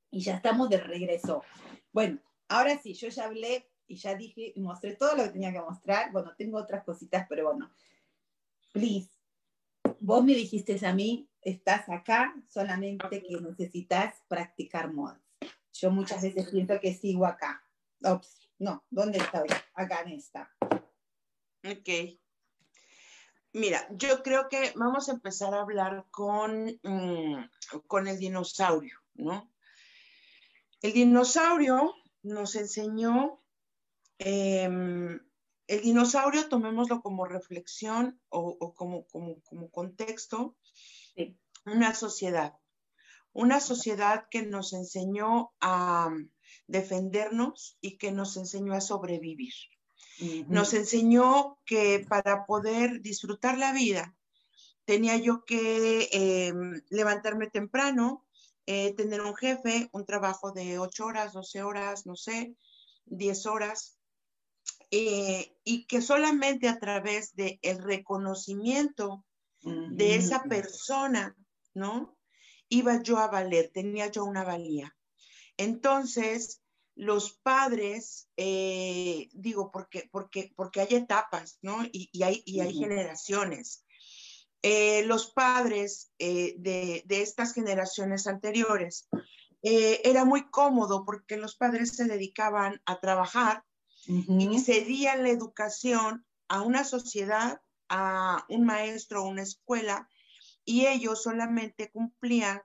[0.09, 1.43] Y ya estamos de regreso.
[1.91, 5.53] Bueno, ahora sí, yo ya hablé y ya dije y mostré todo lo que tenía
[5.53, 6.11] que mostrar.
[6.11, 7.71] Bueno, tengo otras cositas, pero bueno.
[8.71, 9.11] Please,
[9.99, 15.19] vos me dijiste a mí, estás acá solamente que necesitas practicar mods.
[15.73, 17.63] Yo muchas veces pienso que sigo acá.
[18.03, 19.47] Ops, no, ¿dónde estoy?
[19.73, 20.49] Acá en esta.
[21.63, 22.19] Ok.
[23.53, 29.51] Mira, yo creo que vamos a empezar a hablar con, mm, con el dinosaurio, ¿no?
[30.82, 33.39] El dinosaurio nos enseñó,
[34.17, 35.19] em,
[35.67, 40.58] el dinosaurio tomémoslo como reflexión o, como, como, como, contexto,
[41.65, 42.54] una sociedad,
[43.32, 46.12] una sociedad que nos enseñó a
[46.67, 49.54] defendernos y que nos enseñó a sobrevivir.
[50.47, 54.15] Nos enseñó que para poder disfrutar la vida
[54.86, 58.26] tenía yo que em, levantarme temprano,
[58.65, 62.56] eh, tener un jefe, un trabajo de 8 horas, 12 horas, no sé,
[63.06, 63.97] 10 horas,
[64.91, 69.26] eh, y que solamente a través del el reconocimiento
[69.63, 71.36] de esa persona,
[71.73, 72.17] ¿no?
[72.69, 74.95] Iba yo a valer, tenía yo una valía.
[75.58, 76.63] Entonces,
[76.95, 81.84] los padres, eh, digo, porque, porque, porque hay etapas, ¿no?
[81.91, 83.86] Y, hay, y hay generaciones.
[84.62, 89.08] Eh, los padres eh, de, estas generaciones anteriores,
[89.65, 93.63] era muy cómodo porque los padres se dedicaban a trabajar
[94.06, 97.62] y cedían la educación a una sociedad,
[97.95, 100.10] a un maestro, a una escuela,
[100.65, 102.60] y ellos solamente cumplían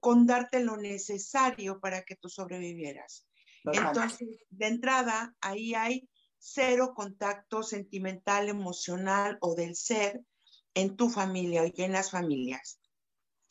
[0.00, 3.26] con darte lo necesario para que tú sobrevivieras.
[3.64, 6.08] Entonces, de entrada, ahí hay
[6.38, 10.20] cero contacto sentimental, emocional o del ser
[10.74, 12.78] en tu familia y en las familias.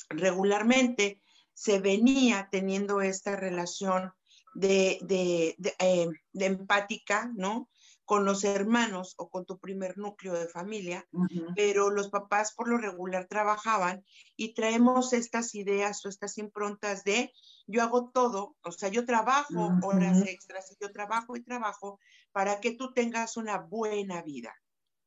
[0.10, 1.22] Regularmente
[1.54, 4.14] se venía teniendo esta relación
[4.54, 7.70] de, eh, empática, ¿no?
[8.06, 11.08] Con los hermanos o con tu primer núcleo de familia,
[11.56, 17.34] pero los papás por lo regular trabajaban y traemos estas ideas o estas improntas de
[17.68, 22.00] yo hago todo, o sea, yo trabajo horas extras y yo trabajo y trabajo
[22.32, 24.54] para que tú tengas una buena vida,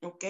[0.02, 0.24] ¿ok?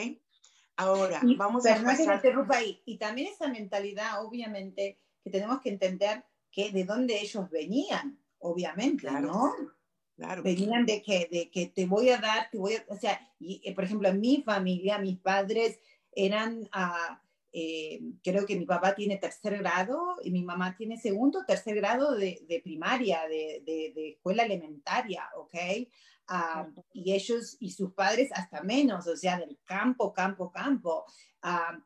[0.76, 2.22] Ahora, vamos a pasar...
[2.50, 2.82] ahí.
[2.84, 9.10] Y también esa mentalidad, obviamente, que tenemos que entender que de dónde ellos venían, obviamente,
[9.10, 9.54] ¿no?
[10.18, 10.42] Claro.
[10.42, 13.62] Venían de que, de que te voy a dar, te voy a, o sea, y,
[13.64, 15.78] eh, por ejemplo, en mi familia, mis padres
[16.10, 17.14] eran, uh,
[17.52, 22.16] eh, creo que mi papá tiene tercer grado y mi mamá tiene segundo, tercer grado
[22.16, 25.54] de, de primaria, de, de, de, escuela elementaria, ¿ok?
[26.26, 31.04] Ah, y ellos y sus padres hasta menos, o sea, del campo, campo, campo.
[31.42, 31.78] Ah,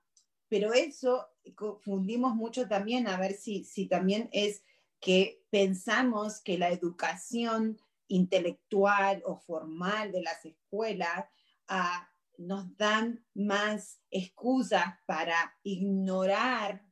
[0.48, 4.62] pero eso confundimos mucho también, a ver si, si también es
[5.00, 7.76] que pensamos que la educación
[8.12, 11.26] intelectual o formal de las escuelas
[11.70, 12.04] uh,
[12.38, 16.84] nos dan más excusas para ignorar,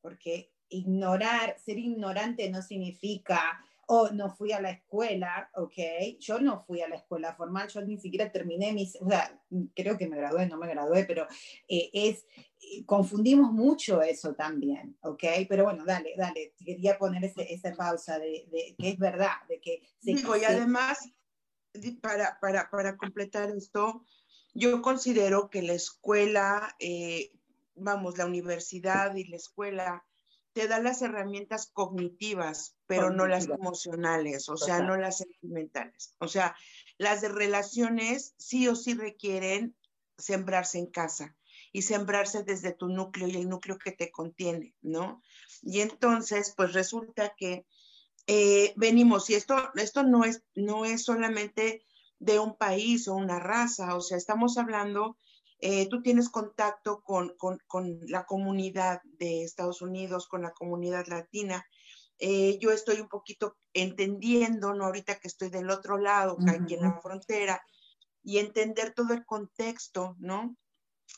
[0.00, 6.64] porque ignorar, ser ignorante no significa o no fui a la escuela, ok, yo no
[6.64, 9.40] fui a la escuela formal, yo ni siquiera terminé mis, o sea,
[9.74, 11.26] creo que me gradué, no me gradué, pero
[11.68, 12.26] eh, es,
[12.84, 18.74] confundimos mucho eso también, ok, pero bueno, dale, dale, quería poner ese, esa pausa de,
[18.78, 19.82] que es verdad, de que...
[20.00, 20.98] Se, Digo, y además,
[22.00, 24.04] para, para, para, completar esto,
[24.54, 27.32] yo considero que la escuela, eh,
[27.74, 30.04] vamos, la universidad y la escuela,
[30.52, 36.14] te da las herramientas cognitivas, pero no las emocionales, o sea, no las sentimentales.
[36.18, 36.56] O sea,
[36.96, 39.76] las de relaciones sí o sí requieren
[40.16, 41.36] sembrarse en casa
[41.76, 45.20] y sembrarse desde tu núcleo y el núcleo que te contiene, ¿no?
[45.60, 47.66] Y entonces, pues resulta que
[48.26, 51.84] eh, venimos, y esto, esto no, es, no es solamente
[52.18, 55.18] de un país o una raza, o sea, estamos hablando
[55.58, 57.34] eh, tú tienes contacto con,
[58.06, 61.66] la comunidad de Estados Unidos, con la comunidad latina.
[62.18, 64.86] Eh, yo estoy un poquito entendiendo, ¿no?
[64.86, 67.62] Ahorita que estoy del otro lado, aquí en la frontera,
[68.22, 70.56] y entender todo el contexto, ¿no?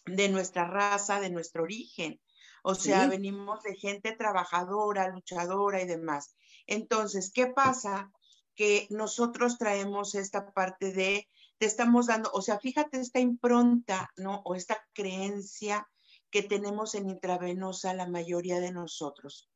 [0.06, 2.20] De nuestra raza, de nuestro origen.
[2.62, 6.34] O sea, venimos de gente trabajadora, luchadora y demás.
[6.66, 8.10] Entonces, ¿qué pasa?
[8.54, 14.42] Que nosotros traemos esta parte de te estamos dando, o sea, fíjate esta impronta, ¿no?
[14.44, 15.88] O esta creencia
[16.30, 19.48] que tenemos en intravenosa la mayoría de nosotros.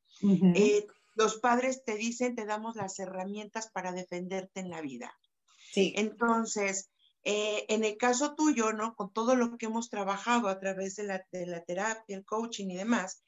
[0.54, 5.12] Eh, los padres te dicen, te damos las herramientas para defenderte en la vida.
[5.72, 5.92] sí.
[5.96, 6.91] Entonces,
[7.24, 8.94] eh, en el caso tuyo, ¿no?
[8.94, 12.68] Con todo lo que hemos trabajado a través de la, de la terapia, el coaching
[12.70, 13.24] y demás,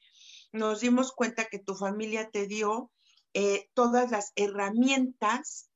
[0.51, 2.91] nos dimos cuenta que tu familia te dio
[3.33, 5.69] eh, todas las herramientas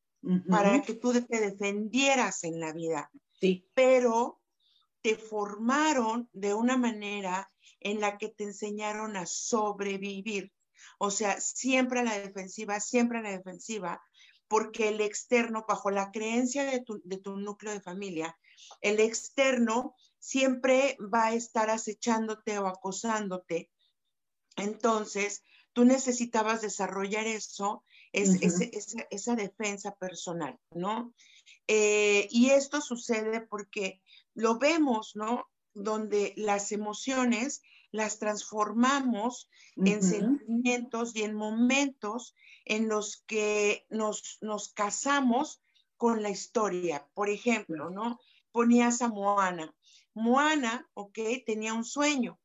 [0.50, 3.66] para que tú te defendieras en la vida, Sí.
[3.74, 4.42] pero
[5.02, 10.52] te formaron de una manera en la que te enseñaron a sobrevivir.
[10.98, 14.02] O sea, siempre a la defensiva, siempre a la defensiva,
[14.50, 18.38] porque el externo, bajo la creencia de tu, de tu núcleo de familia,
[18.82, 23.70] el externo siempre va a estar acechándote o acosándote.
[24.58, 31.14] Entonces, tú necesitabas desarrollar eso, es, ese- esa, esa defensa personal, ¿no?
[31.68, 34.02] Eh, y esto sucede porque
[34.34, 35.46] lo vemos, ¿no?
[35.74, 42.36] Donde las emociones las transformamos en sentimientos y en momentos
[42.70, 45.62] en los que nos, nos casamos
[45.98, 47.10] con la historia.
[47.16, 48.20] Por ejemplo, ¿no?
[48.52, 49.76] Ponías a Moana.
[50.14, 52.40] Moana, ok, tenía un sueño.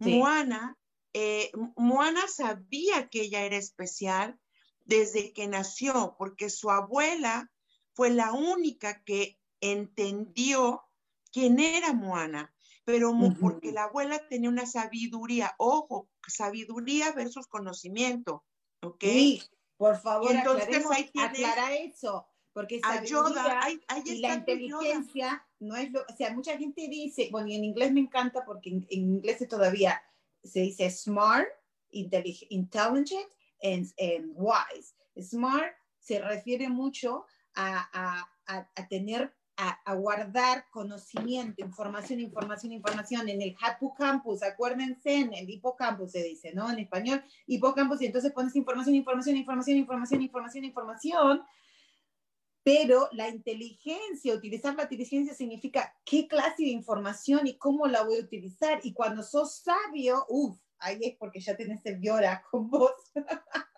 [0.00, 0.18] Sí.
[0.18, 0.76] Moana,
[1.12, 4.38] eh, Moana sabía que ella era especial
[4.84, 7.50] desde que nació, porque su abuela
[7.94, 10.82] fue la única que entendió
[11.32, 12.52] quién era Moana,
[12.84, 18.44] pero porque la abuela tenía una sabiduría, ojo, sabiduría versus conocimiento,
[18.82, 19.04] ¿ok?
[19.04, 19.42] Sí,
[19.80, 24.28] por favor, entonces aclaremos, ahí aclara eso, porque A Yoda, sabiduría ahí, ahí y la
[24.34, 28.44] inteligencia no es lo, o sea, mucha gente dice, bueno, y en inglés me encanta
[28.44, 30.02] porque en, en inglés todavía
[30.44, 31.48] se dice smart,
[31.92, 33.28] intelligent
[33.62, 34.94] and, and wise.
[35.20, 42.72] Smart se refiere mucho a, a- a- a tener, a, a guardar conocimiento, información, información,
[42.72, 46.70] información en el hippocampus, acuérdense, en el hipocampus se dice, ¿no?
[46.70, 51.42] En español, hipocampus, y entonces pones información, información, información, información, información, información,
[52.62, 58.16] pero la inteligencia, utilizar la inteligencia significa qué clase de información y cómo la voy
[58.16, 58.80] a utilizar.
[58.82, 62.92] Y cuando sos sabio, uff, ahí es porque ya tenés el Yora con vos.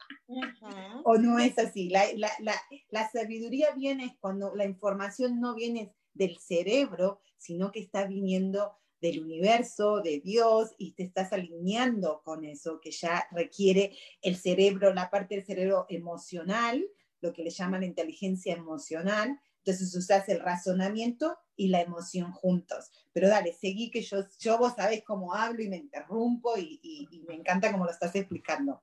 [1.05, 1.89] O no es así.
[1.89, 2.55] La, la, la,
[2.91, 9.21] la sabiduría viene cuando la información no viene del cerebro, sino que está viniendo del
[9.23, 15.11] universo, de Dios, y te estás alineando con eso que ya requiere el cerebro, la
[15.11, 16.87] parte del cerebro emocional,
[17.21, 19.41] lo que le llaman inteligencia emocional.
[19.65, 22.91] Entonces usas el razonamiento y la emoción juntos.
[23.13, 27.09] Pero dale, seguí que yo, yo vos sabés cómo hablo y me interrumpo y, y-
[27.11, 28.83] y me encanta cómo lo estás explicando.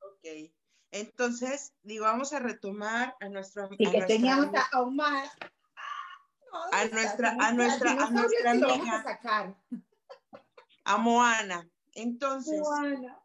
[0.00, 0.52] Ok.
[0.90, 5.28] Entonces, digo, vamos a retomar a nuestro Y a que nuestra teníamos a Omar.
[6.52, 8.96] No, ¿dónde A nuestra- ¿Dónde a nuestra- a nuestra amiga.
[8.98, 9.56] a sacar.
[10.84, 11.68] a Moana.
[11.94, 13.22] Entonces, Bueno.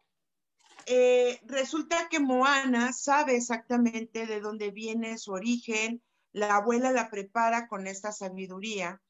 [0.86, 7.68] eh, resulta que Moana sabe exactamente de dónde viene su origen, la abuela la prepara
[7.70, 9.02] con esta sabiduría,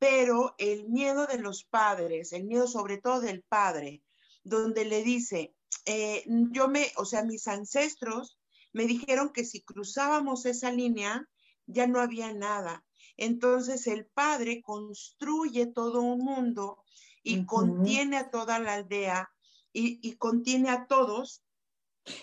[0.00, 4.02] pero el miedo de los padres, el miedo sobre todo del padre,
[4.42, 5.54] donde le dice,
[5.90, 8.38] eh, yo me, o sea, mis ancestros
[8.72, 11.28] me dijeron que si cruzábamos esa línea,
[11.66, 12.84] ya no había nada.
[13.16, 16.84] Entonces el padre construye todo un mundo
[17.22, 19.30] y contiene a toda la aldea
[19.72, 21.42] y, y contiene a todos.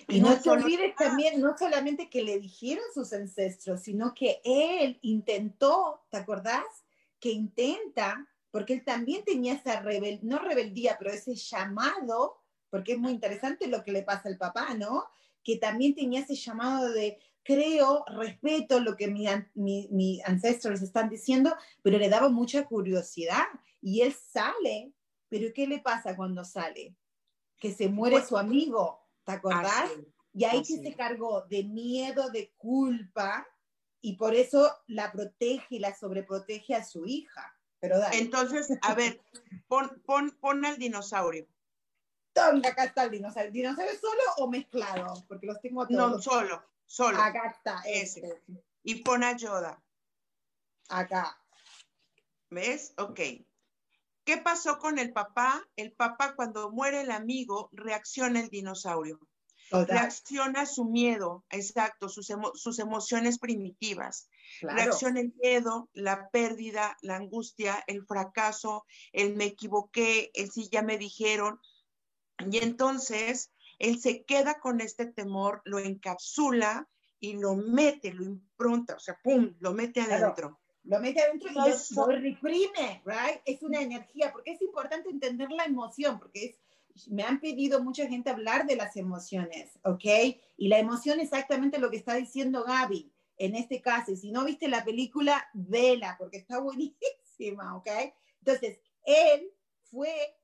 [0.07, 4.41] Y no te solo- olvides también, no solamente que le dijeron sus ancestros, sino que
[4.43, 6.65] él intentó, ¿te acordás?
[7.19, 12.99] Que intenta, porque él también tenía esa rebel, no rebeldía, pero ese llamado, porque es
[12.99, 15.05] muy interesante lo que le pasa al papá, ¿no?
[15.43, 21.07] Que también tenía ese llamado de creo, respeto lo que mis mi, mi ancestros están
[21.09, 23.45] diciendo, pero le daba mucha curiosidad.
[23.81, 24.91] Y él sale,
[25.29, 26.93] pero ¿qué le pasa cuando sale?
[27.57, 29.83] Que se muere Pues- su amigo, ¿te acordás?
[29.91, 30.07] Así.
[30.33, 33.47] Y ahí Así que se cargó de miedo, de culpa,
[34.01, 37.55] y por eso la protege y la sobreprotege a su hija.
[37.79, 39.21] Pero dale, Entonces, a ver,
[39.67, 41.47] pon, pon, pon al dinosaurio.
[42.37, 43.51] Tonga, acá está el dinosaurio.
[43.51, 45.25] ¿Dinosaurio solo o mezclado?
[45.27, 46.23] Porque los tengo No, todos.
[46.23, 47.19] solo, solo.
[47.21, 48.19] acá está, Ese.
[48.27, 48.43] este.
[48.83, 49.81] Y pon a Yoda.
[50.89, 51.37] Acá.
[52.49, 52.93] ¿Ves?
[52.97, 53.19] Ok.
[54.23, 55.65] ¿Qué pasó con el papá?
[55.75, 59.19] El papá cuando muere el amigo reacciona el dinosaurio.
[59.69, 64.29] Total, Reacciona su miedo, exacto, sus, emo- sus emociones primitivas.
[64.61, 64.77] claro.
[64.77, 70.83] Reacciona el miedo, la pérdida, la angustia, el fracaso, el me equivoqué, el sí ya
[70.83, 71.59] me dijeron.
[72.39, 76.87] Y entonces él se queda con este temor, lo encapsula
[77.19, 80.25] y lo mete, lo impronta, o sea, ¡pum!, lo mete Claro.
[80.25, 80.59] adentro.
[80.83, 83.41] Lo mete adentro y lo reprime, right?
[83.45, 86.45] Es una energía, porque es importante entender la emoción, porque
[86.95, 90.05] es, me han pedido mucha gente hablar de las emociones, ¿ok?
[90.55, 94.11] Y la emoción es exactamente lo que está diciendo Gaby en este caso.
[94.11, 97.87] Y si no viste la película, vela, porque está buenísima, ¿ok?
[98.39, 99.51] Entonces, él
[99.83, 100.36] fue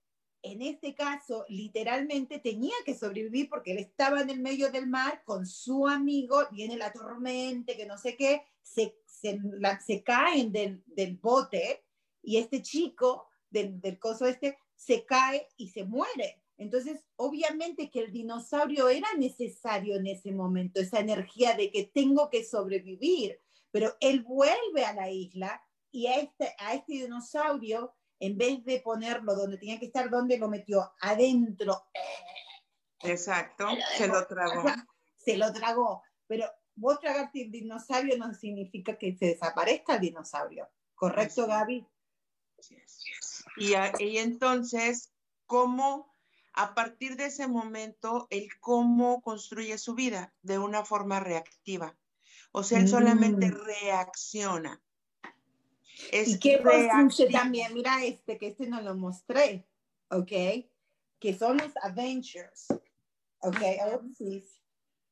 [0.44, 5.24] en este caso, literalmente tenía que sobrevivir porque él estaba en el medio del mar
[5.24, 11.16] con su amigo, viene la tormenta, que no sé qué, se, se, caen del, del,
[11.16, 11.86] bote
[12.22, 16.42] y este chico del, del coso este se cae y se muere.
[16.58, 22.30] Entonces, obviamente que el dinosaurio era necesario en ese momento, esa energía de que tengo
[22.30, 23.40] que sobrevivir,
[23.72, 28.80] pero él vuelve a la isla y a este, a este dinosaurio en vez de
[28.82, 30.94] ponerlo donde tenía que estar, ¿dónde lo metió?
[31.02, 31.86] Adentro.
[33.02, 34.64] Exacto, se lo tragó.
[35.18, 36.46] Se lo tragó, pero
[36.76, 41.88] vos tragarte el dinosaurio no significa que se desaparezca el dinosaurio, ¿correcto, Gaby?
[43.58, 45.14] Y, y entonces,
[45.46, 46.14] ¿cómo,
[46.54, 51.98] a partir de ese momento, el cómo construye su vida de una forma reactiva?
[52.52, 53.64] O sea, él solamente mm.
[53.66, 54.82] reacciona.
[56.12, 57.74] ¿Y qué construye también?
[57.74, 59.68] Mira este, que este no lo mostré,
[60.10, 60.32] ¿ok?
[61.20, 62.68] Que son los Avengers,
[63.40, 63.58] ¿ok?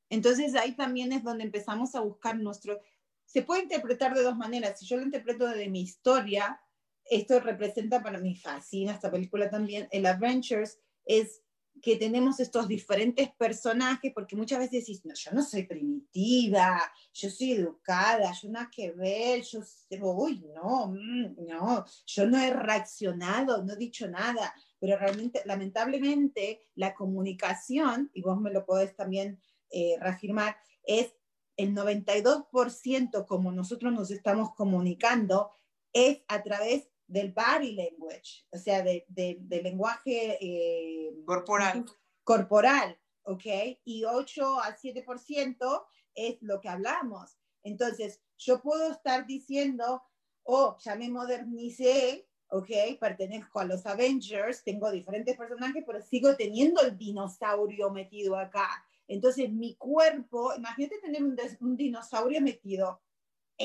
[0.09, 2.79] Entonces ahí también es donde empezamos a buscar nuestro...
[3.25, 4.77] Se puede interpretar de dos maneras.
[4.79, 6.61] Si yo lo interpreto de mi historia,
[7.05, 11.41] esto representa para mí, fascina esta película también, el Avengers es
[11.81, 16.81] que tenemos estos diferentes personajes, porque muchas veces decís, no, yo no soy primitiva,
[17.13, 19.61] yo soy educada, yo nada que ver, yo,
[20.01, 26.61] uy, no, mm, no, yo no he reaccionado, no he dicho nada, pero realmente, lamentablemente,
[26.75, 29.41] la comunicación, y vos me lo podés también
[29.71, 31.13] eh, reafirmar, es
[31.57, 35.51] el 92% como nosotros nos estamos comunicando,
[35.93, 41.85] es a través del body language, o sea, del lenguaje eh, corporal.
[42.23, 43.43] Corporal, ¿ok?
[43.83, 45.85] Y 8 a 7%
[46.15, 47.37] es lo que hablamos.
[47.63, 50.01] Entonces, yo puedo estar diciendo,
[50.43, 52.69] oh, ya me modernicé, ¿ok?
[52.99, 58.69] Pertenezco a los Avengers, tengo diferentes personajes, pero sigo teniendo el dinosaurio metido acá.
[59.09, 63.01] Entonces, mi cuerpo, imagínate tener un, un dinosaurio metido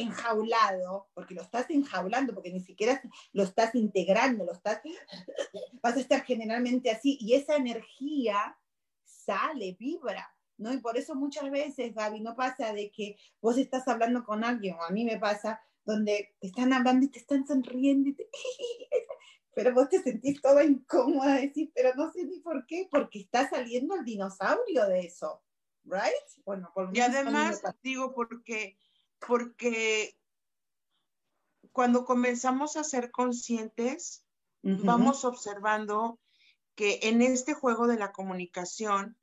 [0.01, 3.01] enjaulado, porque lo estás enjaulando, porque ni siquiera
[3.33, 4.81] lo estás integrando, lo estás,
[5.83, 8.59] vas a estar generalmente así, y esa energía
[9.05, 10.73] sale, vibra, ¿no?
[10.73, 14.77] Y por eso muchas veces, Gaby, no pasa de que vos estás hablando con alguien,
[14.77, 18.11] o a mí me pasa, donde te están hablando y te están sonriendo,
[19.55, 23.49] pero vos te sentís toda incómoda, decir, pero no sé ni por qué, porque está
[23.49, 25.43] saliendo el dinosaurio de eso,
[25.85, 26.13] ¿right?
[26.45, 28.79] Bueno, por y además, digo, porque
[29.19, 30.17] porque
[31.73, 34.25] cuando comenzamos a ser conscientes,
[34.63, 36.19] vamos observando
[36.75, 39.17] que en este juego de la comunicación,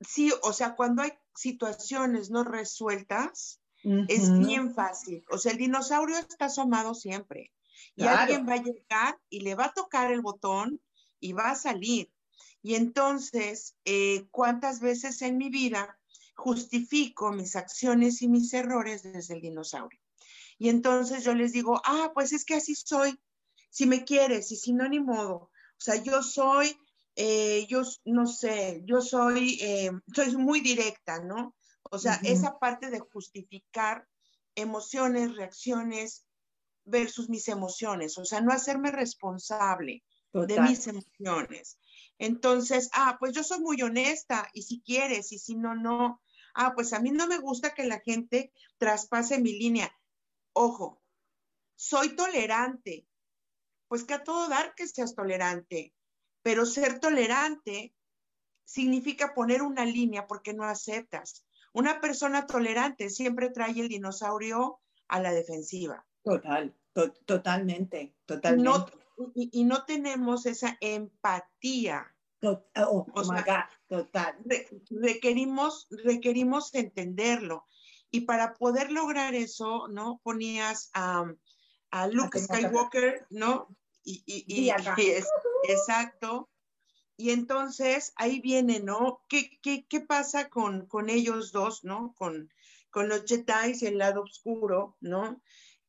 [0.00, 3.60] sí, o sea, cuando hay situaciones no resueltas,
[4.08, 5.24] es bien fácil.
[5.30, 7.52] O sea, el dinosaurio está asomado siempre.
[7.94, 10.80] Y alguien va a llegar y le va a tocar el botón
[11.20, 12.10] y va a salir.
[12.62, 15.98] Y entonces, eh, ¿cuántas veces en mi vida
[16.36, 20.00] justifico mis acciones y mis errores desde el dinosaurio.
[20.58, 23.18] Y entonces yo les digo, ah, pues es que así soy,
[23.70, 25.34] si me quieres y si no, ni modo.
[25.34, 26.76] O sea, yo soy,
[27.16, 31.54] eh, yo no sé, yo soy, eh, soy muy directa, ¿no?
[31.90, 34.06] O sea, esa parte de justificar
[34.54, 36.26] emociones, reacciones
[36.84, 41.78] versus mis emociones, o sea, no hacerme responsable de mis emociones.
[42.18, 46.20] Entonces, ah, pues yo soy muy honesta y si quieres y si no, no
[46.56, 49.94] ah, pues a mí no me gusta que la gente traspase mi línea.
[50.52, 51.02] Ojo,
[51.76, 53.06] soy tolerante.
[53.88, 55.94] Pues que a todo dar que seas tolerante,
[56.42, 57.94] pero ser tolerante
[58.64, 61.46] significa poner una línea porque no aceptas.
[61.72, 66.04] Una persona tolerante siempre trae el dinosaurio a la defensiva.
[66.24, 66.74] Total,
[67.26, 68.92] totalmente, totalmente.
[69.34, 74.36] y, no tenemos esa empatía Oh, o sea, total.
[74.90, 77.66] requerimos, requerimos entenderlo.
[78.10, 80.20] Y para poder lograr eso, ¿no?
[80.22, 81.24] Ponías a,
[81.90, 83.68] a Luke Skywalker, ¿no?
[84.04, 85.26] Y, y, es,
[85.64, 86.48] exacto.
[87.16, 89.24] Y entonces ahí viene, ¿no?
[89.28, 92.14] ¿Qué, qué, qué pasa con, con, ellos dos, ¿no?
[92.16, 92.52] Con,
[92.90, 95.42] con los Jedi y el lado oscuro, ¿no?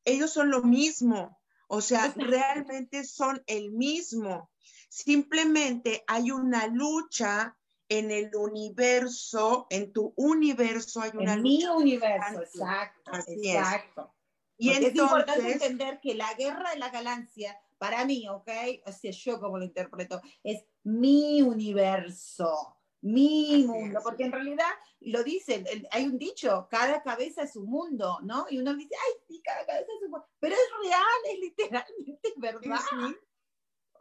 [0.05, 1.37] Ellos son lo mismo,
[1.68, 4.49] o sea, realmente son el mismo.
[4.89, 7.57] Simplemente hay una lucha
[7.89, 14.13] en el universo, en tu universo hay una en mi universo, exacto, exacto.
[14.57, 18.49] Y entonces, es importante entender que la guerra de la galaxia, para mí, ¿ok?
[18.86, 24.69] O sea, yo como lo interpreto, es mi universo mi mundo, porque en realidad
[25.01, 28.47] lo dicen, hay un dicho, cada cabeza es un mundo, ¿no?
[28.49, 32.33] Y uno dice, ay, sí, cada cabeza es un mundo, pero es real, es literalmente
[32.37, 32.79] verdad,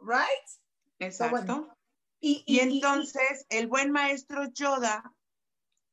[0.01, 0.49] ¿right?
[0.99, 1.69] Exacto.
[2.19, 5.13] y, entonces el buen maestro Yoda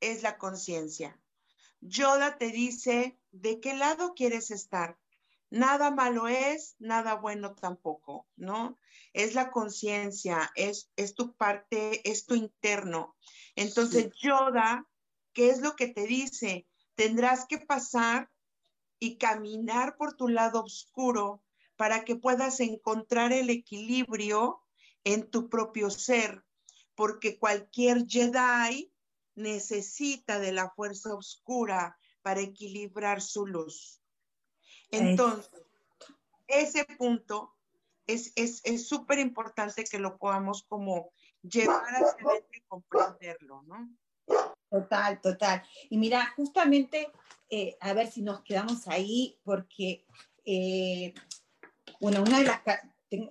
[0.01, 1.21] es la conciencia.
[1.81, 4.99] Yoda te dice de qué lado quieres estar.
[5.55, 8.77] Nada malo es, nada bueno tampoco, ¿no?
[9.13, 13.15] Es la conciencia, es, es tu parte, es tu interno.
[13.55, 14.85] Entonces, Yoda,
[15.33, 16.67] ¿qué es lo que te dice?
[16.97, 18.29] Tendrás que pasar
[18.99, 21.45] y caminar por tu lado oscuro
[21.77, 24.61] para que puedas encontrar el equilibrio
[25.05, 26.45] en tu propio ser,
[26.97, 28.93] porque cualquier Jedi
[29.37, 34.01] necesita de la fuerza oscura para equilibrar su luz.
[34.99, 35.51] Entonces,
[36.47, 37.55] ese punto
[38.07, 38.33] es
[38.87, 41.11] súper es, importante que lo podamos como
[41.43, 43.89] llevar hacia adentro y comprenderlo, ¿no?
[44.71, 45.63] Total, total.
[45.89, 47.11] Y mira, justamente,
[47.49, 50.05] eh, a ver si nos quedamos ahí, porque,
[50.45, 51.15] eh,
[52.01, 52.61] bueno, una de las,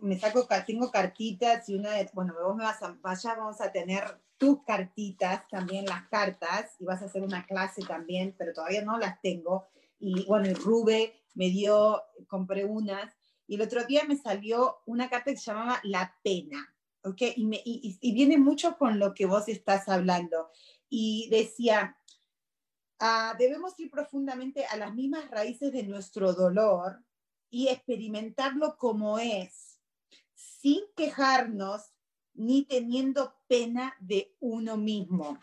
[0.01, 3.72] me saco, tengo cartitas y una de, bueno, vos me vas a, vaya, vamos a
[3.72, 8.84] tener tus cartitas, también las cartas, y vas a hacer una clase también, pero todavía
[8.84, 9.68] no las tengo.
[9.99, 13.13] Y bueno, el Rube me dio, compré unas,
[13.47, 17.21] y el otro día me salió una carta que se llamaba La Pena, ¿ok?
[17.36, 20.49] Y, me, y, viene mucho con lo que vos estás hablando.
[20.89, 21.97] Y decía,
[22.99, 27.03] ah, debemos ir profundamente a las mismas raíces de nuestro dolor
[27.49, 29.79] y experimentarlo como es,
[30.34, 31.93] sin quejarnos
[32.34, 35.38] ni teniendo pena de uno mismo.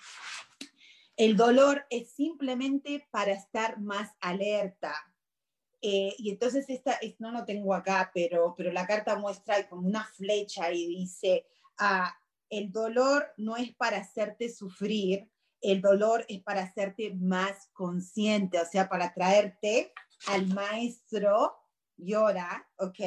[1.17, 4.95] El dolor es simplemente para estar más alerta,
[5.83, 10.05] eh, y entonces esta, no lo tengo acá, pero, pero la carta muestra como una
[10.05, 11.47] flecha y dice,
[11.79, 12.15] ah,
[12.51, 15.31] el dolor no es para hacerte sufrir,
[15.63, 19.93] el dolor es para hacerte más consciente, o sea, para traerte
[20.27, 21.57] al maestro
[21.97, 23.01] llora, ¿ok?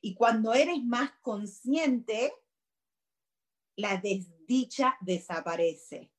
[0.00, 2.32] Y cuando eres más consciente,
[3.76, 6.12] la desdicha desaparece.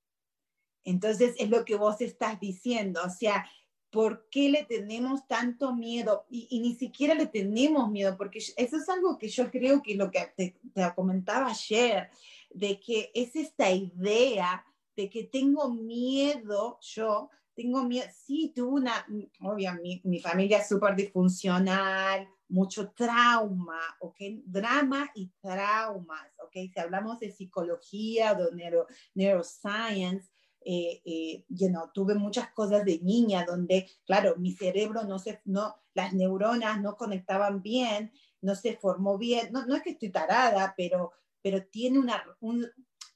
[0.84, 3.50] Entonces es lo que vos estás diciendo, o sea,
[3.96, 6.26] ¿Por qué le tenemos tanto miedo?
[6.30, 10.12] Y, ni siquiera le tenemos miedo, porque eso es algo que yo creo que lo
[10.12, 10.60] que te,
[10.94, 12.10] comentaba ayer,
[12.50, 14.66] de que es esta idea
[14.98, 19.08] de que tengo miedo, yo tengo miedo, sí, tuve una,
[19.40, 24.18] obvio, mi, mi familia es súper disfuncional, mucho trauma, ¿ok?
[24.44, 26.52] Drama y traumas, ¿ok?
[26.74, 30.35] Si hablamos de psicología, de neuroscience,
[30.66, 31.46] eh, eh
[31.94, 36.98] tuve muchas cosas de niña donde, claro, mi cerebro no se, no, las neuronas no
[36.98, 38.12] conectaban bien,
[38.42, 42.68] no se formó bien, no, no es que estoy tarada, pero, pero tiene una, un,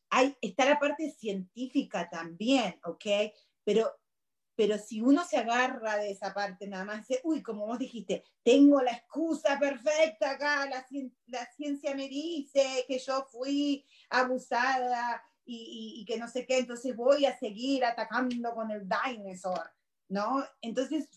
[0.10, 3.06] hay, está la parte científica también, ¿ok?
[3.64, 3.92] Pero,
[4.56, 8.24] pero si uno se agarra de esa parte nada más, dice, uy, como vos dijiste,
[8.44, 10.86] tengo la excusa perfecta acá, la,
[11.28, 17.26] la ciencia me dice que yo fui abusada, y, que no sé qué, entonces voy
[17.26, 19.72] a seguir atacando con el dinosaur,
[20.08, 20.46] ¿no?
[20.62, 21.10] Entonces,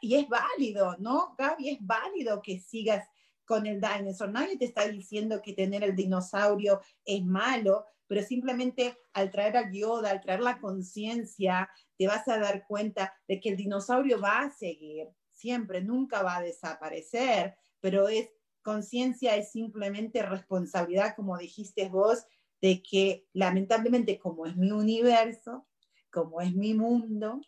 [0.00, 1.70] y es válido, ¿no, Gaby?
[1.70, 3.08] Es válido que sigas
[3.44, 4.30] con el dinosaur.
[4.30, 9.70] Nadie te está diciendo que tener el dinosaurio es malo, pero simplemente al traer a
[9.70, 14.40] Yoda, al traer la conciencia, te vas a dar cuenta de que el dinosaurio va
[14.40, 18.30] a seguir, siempre, nunca va a desaparecer, pero es
[18.62, 22.26] conciencia, es simplemente responsabilidad, como dijiste vos,
[22.60, 25.66] de que lamentablemente como es mi universo,
[26.10, 27.40] como es mi mundo,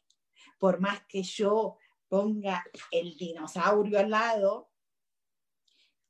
[0.59, 1.79] por más que yo
[2.09, 4.71] ponga el dinosaurio al lado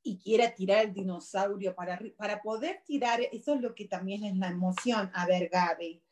[0.02, 4.36] y quiera tirar el dinosaurio para, para poder tirar, eso es lo que también es
[4.36, 5.10] la emoción.
[5.14, 6.02] A ver, Gaby,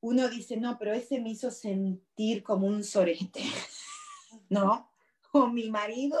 [0.00, 3.42] uno dice, no, pero ese me hizo sentir como un sorete,
[4.50, 4.90] ¿no?
[5.32, 6.18] O mi marido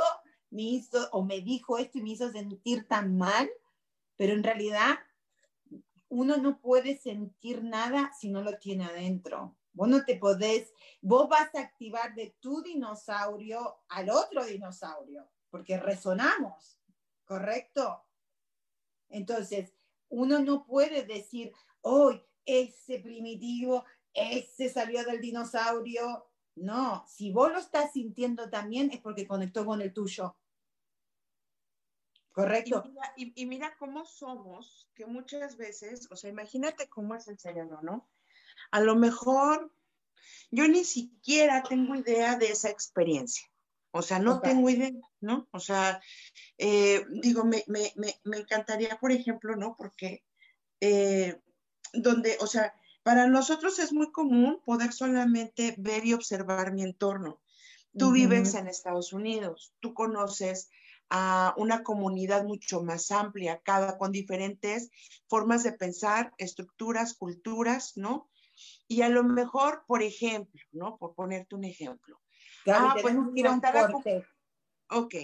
[0.50, 3.50] me hizo, o me dijo esto y me hizo sentir tan mal
[4.16, 4.98] pero en realidad
[6.08, 9.56] uno no puede sentir nada si no lo tiene adentro.
[9.72, 15.76] Vos no te podés, vos vas a activar de tu dinosaurio al otro dinosaurio, porque
[15.76, 16.78] resonamos,
[17.24, 18.04] ¿correcto?
[19.08, 19.72] Entonces,
[20.08, 26.26] uno no puede decir, hoy ese primitivo, ese salió del dinosaurio.
[26.54, 30.36] No, si vos lo estás sintiendo también es porque conectó con el tuyo.
[32.34, 32.82] Correcto.
[33.16, 38.10] Y mira, cómo somos, que muchas veces, o sea, imagínate cómo es el cerebro, ¿no?
[38.72, 39.72] A lo mejor
[40.50, 43.48] yo ni siquiera tengo idea de esa experiencia.
[43.92, 45.46] O sea, no tengo idea, ¿no?
[45.52, 46.02] O sea,
[46.58, 47.64] eh, digo, me,
[48.36, 49.76] encantaría, por ejemplo, ¿no?
[49.76, 50.24] Porque,
[50.80, 51.40] eh,
[51.92, 52.74] donde, o sea,
[53.04, 57.40] para nosotros es muy común poder solamente ver y observar mi entorno.
[57.96, 60.68] Tú vives en Estados Unidos, tú conoces
[61.10, 64.90] a una comunidad mucho más amplia, cada con diferentes
[65.28, 68.30] formas de pensar, estructuras, culturas, ¿no?
[68.88, 70.96] Y a lo mejor, por ejemplo, ¿no?
[70.96, 72.20] Por ponerte un ejemplo,
[72.66, 74.26] ah, pues que ir a un corte.
[74.90, 75.14] Ok.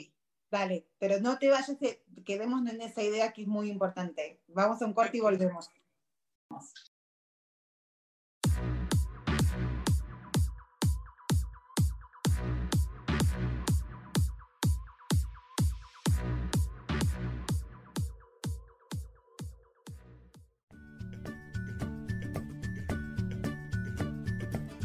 [0.51, 1.77] Dale, pero no te vayas,
[2.25, 4.41] quedemos en esa idea que es muy importante.
[4.49, 5.71] Vamos a un corte y volvemos.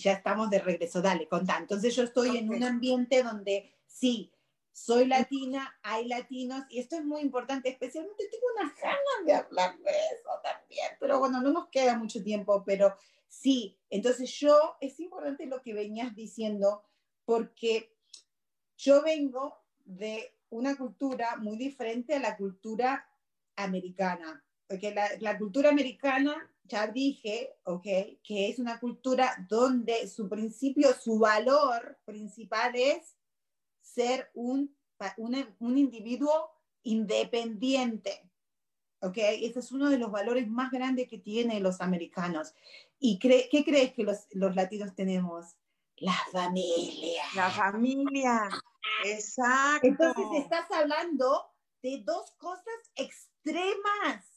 [0.00, 1.58] Ya estamos de regreso, dale, contá.
[1.58, 4.32] Entonces yo estoy en un ambiente donde sí,
[4.72, 9.78] soy latina, hay latinos, y esto es muy importante, especialmente tengo unas ganas de hablar
[9.78, 12.96] de eso también, pero bueno, no nos queda mucho tiempo, pero
[13.28, 16.82] sí, entonces yo, es importante lo que venías diciendo,
[17.24, 17.94] porque
[18.76, 23.06] yo vengo de una cultura muy diferente a la cultura
[23.56, 27.82] americana, porque la, la cultura americana ya dije, ¿ok?
[28.22, 33.16] Que es una cultura donde su principio, su valor principal es
[33.82, 34.74] ser un,
[35.16, 36.50] un, individuo
[36.84, 38.30] independiente,
[39.00, 39.16] ¿ok?
[39.16, 42.54] Ese es uno de los valores más grandes que tienen los americanos.
[43.00, 45.56] ¿Y qué crees que los, los latinos tenemos?
[45.96, 47.24] La familia.
[47.34, 48.48] La familia,
[49.04, 49.86] exacto.
[49.86, 51.46] Entonces estás hablando
[51.82, 54.29] de dos cosas extremas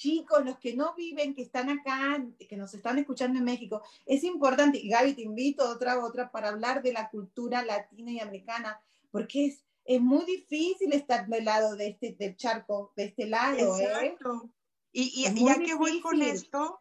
[0.00, 4.24] chicos, los que no viven, que están acá, que nos están escuchando en México, es
[4.24, 8.80] importante, y Gaby, te invito otra otra para hablar de la cultura latina y americana,
[9.10, 13.78] porque es, es muy difícil estar del lado de este del charco, de este lado.
[13.78, 13.84] ¿eh?
[13.84, 14.50] Exacto.
[14.90, 16.80] Y, y, a qué voy con esto?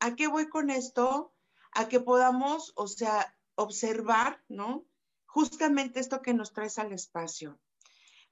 [0.00, 1.32] ¿A qué voy con esto?
[1.70, 4.84] A que podamos, o sea, observar, ¿no?
[5.26, 7.60] Justamente esto que nos traes al espacio.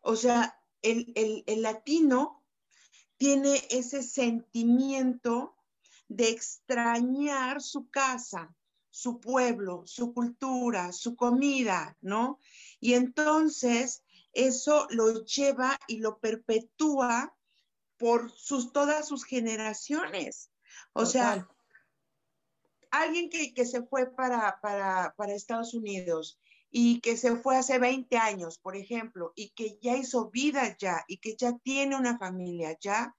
[0.01, 2.44] O sea, el, el, el latino
[3.17, 5.55] tiene ese sentimiento
[6.09, 8.55] de extrañar su casa,
[8.91, 12.39] su pueblo, su cultura, su comida, ¿no?
[12.81, 14.03] Y entonces
[14.33, 17.35] eso lo lleva y lo perpetúa
[17.97, 20.51] por sus, todas sus generaciones.
[20.93, 21.49] O sea,
[22.91, 26.39] alguien que, que se fue para, para, para Estados Unidos
[26.77, 31.05] y que se fue hace 20 años, por ejemplo, y que ya hizo vida ya
[31.07, 33.15] y que ya tiene una familia ya,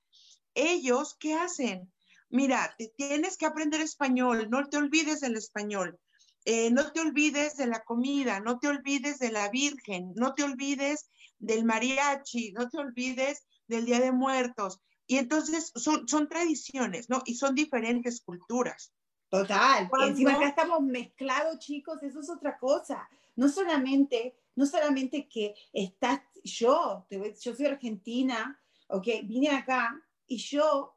[0.54, 1.90] ellos, ¿qué hacen?
[2.30, 5.98] Mira, tienes que aprender español, no te olvides del español,
[6.44, 10.44] eh, no te olvides de la comida, no te olvides de la Virgen, no te
[10.44, 14.82] olvides del mariachi, no te olvides del Día de Muertos.
[15.08, 17.22] Y entonces son, son tradiciones, ¿no?
[17.24, 18.92] Y son diferentes culturas.
[19.30, 19.90] Total.
[19.98, 25.56] Y encima acá estamos mezclados, chicos, eso es otra cosa no solamente, no solamente que
[25.74, 30.96] estás, yo, yo soy argentina, ok, vine acá y yo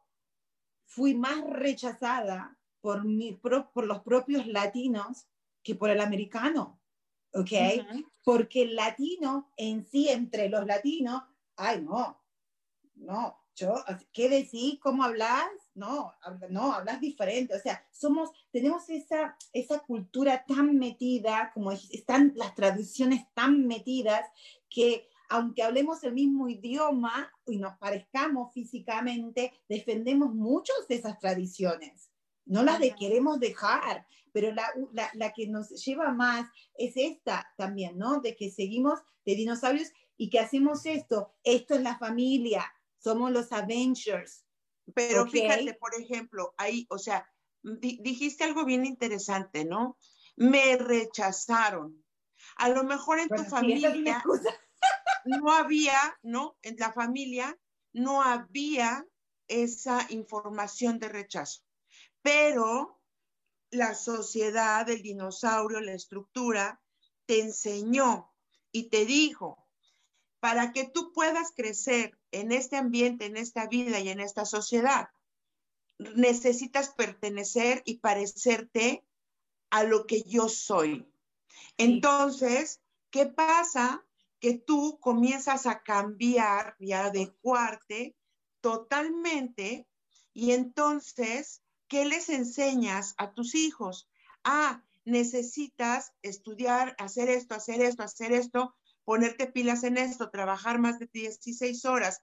[0.87, 5.29] fui más rechazada por, mi, por los propios latinos
[5.63, 6.81] que por el americano,
[7.33, 7.51] ok,
[8.25, 11.23] porque el latino en sí, entre los latinos,
[11.57, 12.23] ay, no,
[12.95, 13.75] no, yo,
[14.13, 14.79] ¿qué decís?
[14.81, 15.49] ¿Cómo hablas?
[15.79, 16.13] No,
[16.51, 17.55] no, hablas diferente.
[17.55, 24.27] O sea, somos, tenemos esa, esa cultura tan metida, como están las tradiciones tan metidas,
[24.69, 32.11] que aunque hablemos el mismo idioma y nos parezcamos físicamente, defendemos muchas de esas tradiciones.
[32.47, 37.47] No las de queremos dejar, pero la, la, la, que nos lleva más es esta
[37.59, 38.21] también, ¿no?
[38.21, 41.35] De que seguimos de dinosaurios y que hacemos esto.
[41.45, 42.65] Esto es la familia,
[42.99, 44.45] somos los Avengers.
[44.95, 47.29] Pero fíjate, por ejemplo, ahí, o sea,
[47.63, 49.99] dijiste algo bien interesante, ¿no?
[50.37, 52.05] Me rechazaron.
[52.57, 54.23] A lo mejor en tu familia
[55.25, 56.57] no había, ¿no?
[56.63, 57.59] En la familia
[57.93, 59.05] no había
[59.49, 61.63] esa información de rechazo.
[62.23, 63.01] Pero
[63.71, 66.81] la sociedad, el dinosaurio, la estructura,
[67.27, 68.33] te enseñó
[68.73, 69.68] y te dijo,
[70.41, 75.09] para que tú puedas crecer en este ambiente, en esta vida y en esta sociedad,
[75.99, 79.05] necesitas pertenecer y parecerte
[79.71, 81.07] a lo que yo soy.
[81.77, 82.81] Entonces,
[83.11, 84.05] ¿qué pasa?
[84.41, 88.17] Que tú comienzas a cambiar y a adecuarte
[88.61, 89.89] totalmente
[90.33, 94.09] y entonces, ¿qué les enseñas a tus hijos?
[94.45, 98.77] Ah, necesitas estudiar, hacer esto, hacer esto, hacer esto,
[99.09, 102.21] ponerte pilas en esto, trabajar más de 16 horas,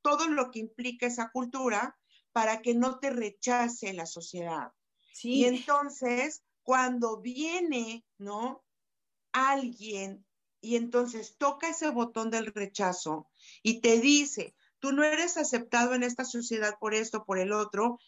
[0.00, 1.94] todo lo que implica esa cultura
[2.32, 4.72] para que no te rechace la sociedad.
[5.22, 8.64] Y entonces, cuando viene, ¿no?
[9.32, 10.24] Alguien
[10.62, 13.28] y entonces toca ese botón del rechazo
[13.62, 17.98] y te dice, tú no eres aceptado en esta sociedad por esto, por el otro,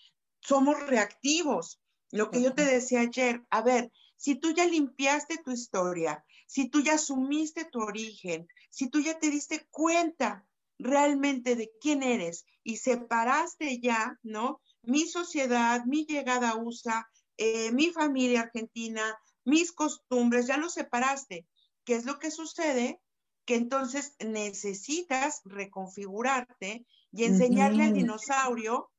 [0.40, 1.78] somos reactivos.
[2.10, 6.70] Lo que yo te decía ayer, a ver, si tú ya limpiaste tu historia, si
[6.70, 10.46] tú ya asumiste tu origen, si tú ya te diste cuenta
[10.78, 14.60] realmente de quién eres y separaste ya, ¿no?
[14.82, 19.02] Mi sociedad, mi llegada a USA, eh, mi familia argentina,
[19.44, 21.46] mis costumbres, ya lo separaste.
[21.84, 22.98] ¿Qué es lo que sucede?
[23.44, 28.90] Que entonces necesitas reconfigurarte y enseñarle al dinosaurio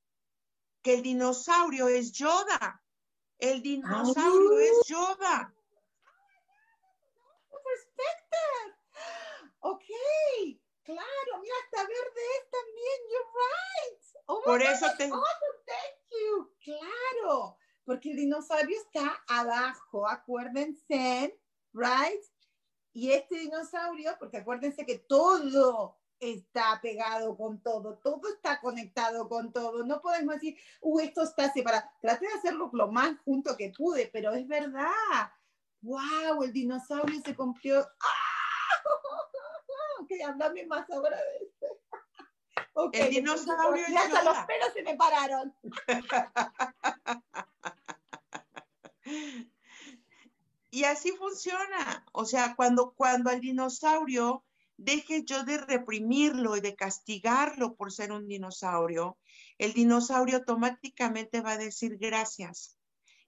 [0.84, 2.84] que el dinosaurio es Yoda.
[3.40, 5.54] El dinosaurio es Yoda.
[9.62, 9.84] Ok,
[10.84, 14.04] claro, mira, hasta verde es también, you're right.
[14.28, 15.10] Oh Por eso te...
[15.10, 16.52] thank you.
[16.64, 21.38] Claro, porque el dinosaurio está abajo, acuérdense,
[21.74, 22.24] right?
[22.94, 29.52] Y este dinosaurio, porque acuérdense que todo está pegado con todo, todo está conectado con
[29.52, 29.84] todo.
[29.86, 31.90] No podemos decir, uh, esto está separado.
[32.02, 35.32] Traté de hacerlo lo más junto que pude, pero es verdad.
[35.82, 36.44] ¡Wow!
[36.44, 37.80] El dinosaurio se cumplió.
[37.80, 38.84] ¡Ah!
[40.02, 41.68] ok, háblame más ahora de este.
[42.72, 45.54] Okay, el dinosaurio ya hasta los pelos se me pararon.
[50.72, 52.06] y así funciona.
[52.14, 54.46] O sea, cuando, cuando al dinosaurio
[54.78, 59.18] deje yo de reprimirlo y de castigarlo por ser un dinosaurio,
[59.58, 62.78] el dinosaurio automáticamente va a decir gracias.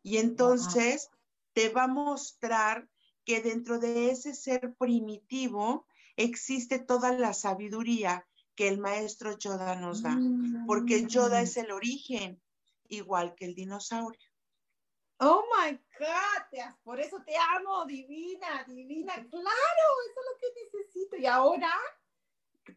[0.02, 1.10] Y entonces
[1.54, 2.88] te va a mostrar
[3.26, 5.86] que dentro de ese ser primitivo
[6.16, 10.18] existe toda la sabiduría que el maestro Yoda nos da,
[10.68, 11.44] porque Yoda mm.
[11.44, 12.42] es el origen,
[12.88, 14.32] igual que el dinosaurio.
[15.24, 19.14] Oh my God, por eso te amo, divina, divina.
[19.14, 21.16] Claro, eso es lo que necesito.
[21.16, 21.72] Y ahora,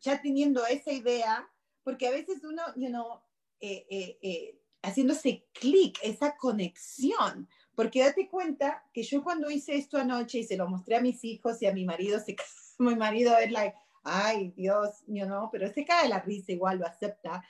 [0.01, 1.51] ya teniendo esa idea,
[1.83, 3.23] porque a veces uno, you know,
[3.61, 9.77] eh, eh, eh, haciendo ese clic, esa conexión, porque date cuenta que yo cuando hice
[9.77, 12.37] esto anoche y se lo mostré a mis hijos y a mi marido, se,
[12.79, 16.87] mi marido es like, ay Dios, you know, pero se cae la risa, igual lo
[16.87, 17.43] acepta,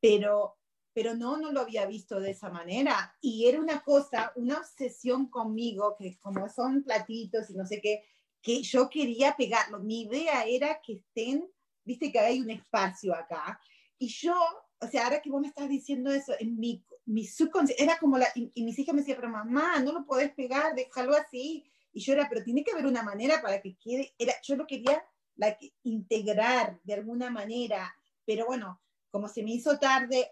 [0.00, 0.56] pero
[0.94, 3.16] pero no, no lo había visto de esa manera.
[3.20, 8.04] Y era una cosa, una obsesión conmigo, que como son platitos y no sé qué,
[8.42, 9.80] que yo quería pegarlo.
[9.80, 11.48] Mi idea era que estén,
[11.84, 13.58] viste que hay un espacio acá.
[13.98, 14.34] Y yo,
[14.80, 18.18] o sea, ahora que vos me estás diciendo eso, en mi, mi subconsciente, era como
[18.18, 21.64] la, y, mis hijas me decían, pero mamá, no lo podés pegar, déjalo así.
[21.92, 24.66] Y yo era, pero tiene que haber una manera para que quede, era, yo lo
[24.66, 25.04] quería
[25.36, 27.94] la, integrar de alguna manera,
[28.24, 28.80] pero bueno,
[29.10, 30.30] como se me hizo tarde,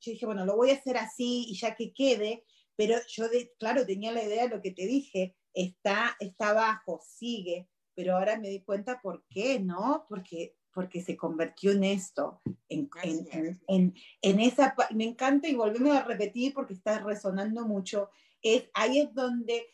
[0.00, 2.44] yo dije, bueno, lo voy a hacer así y ya que quede,
[2.74, 3.26] pero yo,
[3.58, 8.38] claro, tenía la idea de lo que te dije, está, está abajo, sigue, pero ahora
[8.38, 10.06] me di cuenta por qué, ¿no?
[10.08, 15.94] Porque, porque se convirtió en esto, en, en, en, en, esa, me encanta y volvemos
[15.94, 18.08] a repetir porque está resonando mucho,
[18.40, 19.66] es, ahí es donde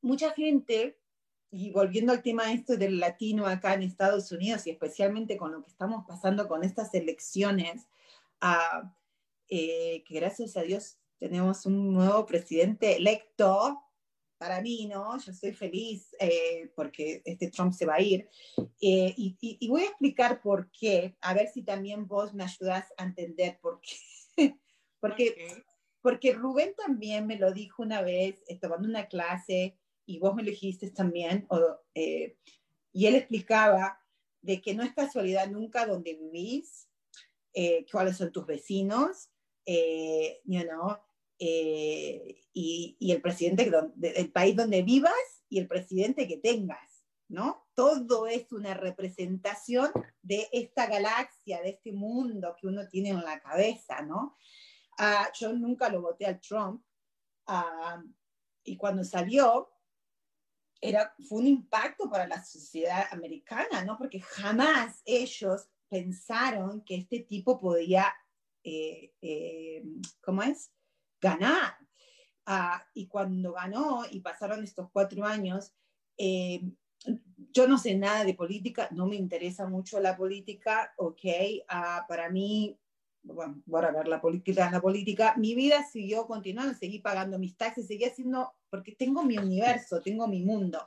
[0.00, 0.98] mucha gente
[1.50, 5.60] y volviendo al tema esto del latino acá en Estados Unidos y especialmente con lo
[5.60, 7.86] que estamos pasando con estas elecciones,
[8.42, 8.88] uh,
[9.50, 13.83] eh, que gracias a Dios tenemos un nuevo presidente electo,
[14.44, 15.18] para mí, ¿no?
[15.18, 18.28] Yo estoy feliz eh, porque este Trump se va a ir.
[18.78, 22.44] Eh, y, y, y, voy a explicar por qué, a ver si también vos me
[22.44, 23.96] ayudas a entender por qué.
[25.00, 25.62] porque, okay.
[26.02, 30.50] porque Rubén también me lo dijo una vez, tomando una clase, y vos me lo
[30.50, 31.58] dijiste también, o,
[31.94, 32.36] eh,
[32.92, 33.98] y él explicaba
[34.42, 36.86] de que no es casualidad nunca donde vivís,
[37.54, 39.30] eh, cuáles son tus vecinos,
[39.64, 40.98] eh, you know,
[41.38, 45.12] eh, y, y, el presidente del país donde vivas
[45.48, 47.66] y el presidente que tengas, ¿no?
[47.74, 49.90] Todo es una representación
[50.22, 54.36] de esta galaxia, de este mundo que uno tiene en la cabeza, ¿no?
[54.98, 56.84] Uh, yo nunca lo voté al Trump,
[57.48, 58.00] uh,
[58.62, 59.70] y cuando salió,
[60.80, 63.96] era, fue un impacto para la sociedad americana, ¿no?
[63.96, 68.12] Porque jamás ellos pensaron que este tipo podía,
[68.62, 69.84] eh, eh,
[70.22, 70.70] ¿cómo es?
[71.24, 71.78] Ganar.
[72.46, 75.72] Ah, y cuando ganó y pasaron estos cuatro años,
[76.18, 76.60] eh,
[77.52, 81.24] yo no sé nada de política, no me interesa mucho la política, ok,
[81.68, 82.78] ah, para mí
[83.24, 87.56] bueno, a ver, la política es la política, mi vida siguió continuando, seguí pagando mis
[87.56, 90.86] taxes, seguí haciendo, porque tengo mi universo, tengo mi mundo.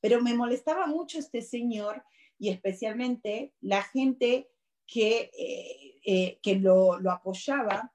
[0.00, 2.02] Pero me molestaba mucho este señor
[2.38, 4.48] y especialmente la gente
[4.86, 7.92] que, eh, eh, que lo, lo apoyaba,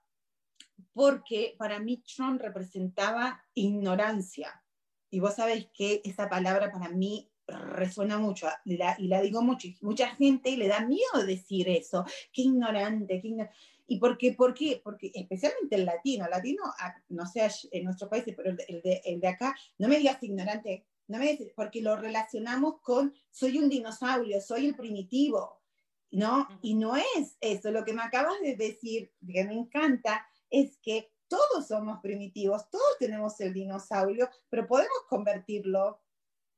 [0.94, 4.64] porque para mí Trump representaba ignorancia.
[5.10, 9.42] Y vos sabés que esa palabra para mí resuena mucho y la, y la digo
[9.42, 9.68] mucho.
[9.82, 12.06] Mucha gente le da miedo decir eso.
[12.32, 13.56] Qué ignorante, qué ignorante.
[13.88, 14.34] ¿Y por qué?
[14.34, 14.80] ¿Por qué?
[14.82, 19.02] Porque especialmente el latino, el latino, ah, no sé en nuestros países, pero el de,
[19.04, 23.58] el de, acá, no me digas ignorante, no me digas, porque lo relacionamos con soy
[23.58, 25.62] un dinosaurio, soy el primitivo,
[26.12, 26.48] ¿no?
[26.62, 27.70] Y no es eso.
[27.72, 32.98] Lo que me acabas de decir, que me encanta, es que todos somos primitivos, todos
[33.00, 36.02] tenemos el dinosaurio, pero podemos convertirlo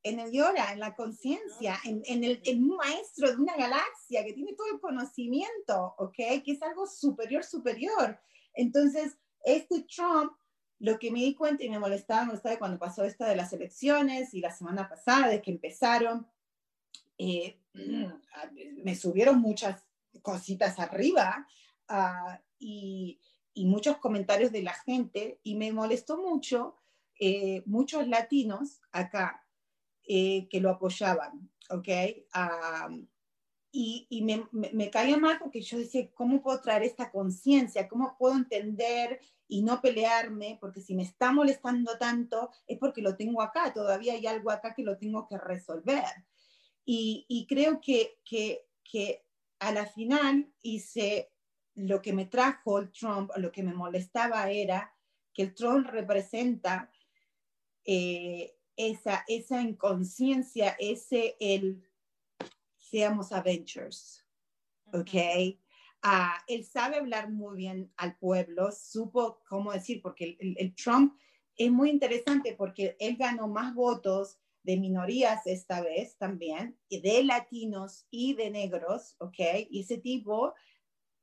[0.01, 4.25] en el yoga, en la conciencia, en, en, el, en un maestro de una galaxia
[4.25, 6.15] que tiene todo el conocimiento, ¿ok?
[6.43, 8.19] Que es algo superior, superior.
[8.53, 9.15] Entonces,
[9.45, 10.33] este Trump,
[10.79, 13.53] lo que me di cuenta y me molestaba, me molestaba cuando pasó esta de las
[13.53, 16.27] elecciones y la semana pasada, de que empezaron,
[17.17, 17.59] eh,
[18.83, 19.83] me subieron muchas
[20.21, 21.47] cositas arriba
[21.89, 23.19] uh, y,
[23.54, 26.76] y, muchos comentarios de la gente y me molestó mucho
[27.20, 29.45] eh, muchos latinos acá
[30.06, 31.88] eh, que lo apoyaban, ¿ok?
[32.36, 33.08] Um,
[33.72, 37.88] y, y me, me, me, caía mal porque yo decía, ¿cómo puedo traer esta conciencia?
[37.88, 40.58] ¿Cómo puedo entender y no pelearme?
[40.60, 44.74] Porque si me está molestando tanto es porque lo tengo acá, todavía hay algo acá
[44.74, 46.04] que lo tengo que resolver.
[46.86, 49.26] Y, y creo que, que, que
[49.60, 51.32] a la final hice
[51.76, 54.93] lo que me trajo el Trump, lo que me molestaba era
[55.34, 56.91] que el Trump representa
[57.86, 61.84] eh, esa, esa inconsciencia, ese el
[62.78, 64.24] seamos Avengers,
[64.93, 65.13] ¿ok?
[66.05, 71.17] Uh, él sabe hablar muy bien al pueblo, supo cómo decir, porque el, el, Trump
[71.55, 78.05] es muy interesante porque él ganó más votos de minorías esta vez también, de latinos
[78.09, 79.39] y de negros, ¿ok?
[79.69, 80.53] Y ese tipo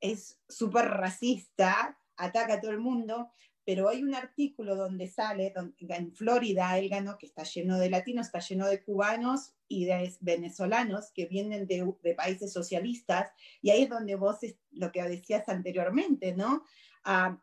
[0.01, 3.31] es súper racista, ataca a todo el mundo,
[3.63, 8.25] pero hay un artículo donde sale, en Florida él ganó, que está lleno de latinos,
[8.25, 13.31] está lleno de cubanos y de venezolanos que vienen de, países socialistas,
[13.61, 14.39] y ahí es donde vos,
[14.71, 16.65] lo que decías anteriormente, ¿no?
[17.05, 17.37] Uh,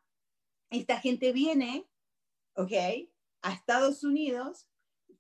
[0.71, 1.87] esta gente viene,
[2.55, 2.73] ¿ok?
[3.43, 4.69] A Estados Unidos,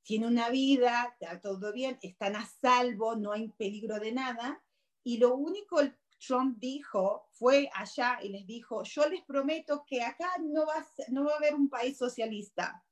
[0.02, 4.62] tiene una vida, está todo bien, están a salvo, no hay peligro de nada,
[5.04, 5.80] y lo único
[6.18, 11.24] Trump dijo, fue allá y les dijo, yo les prometo que acá no va, no
[11.24, 12.84] va a haber un país socialista.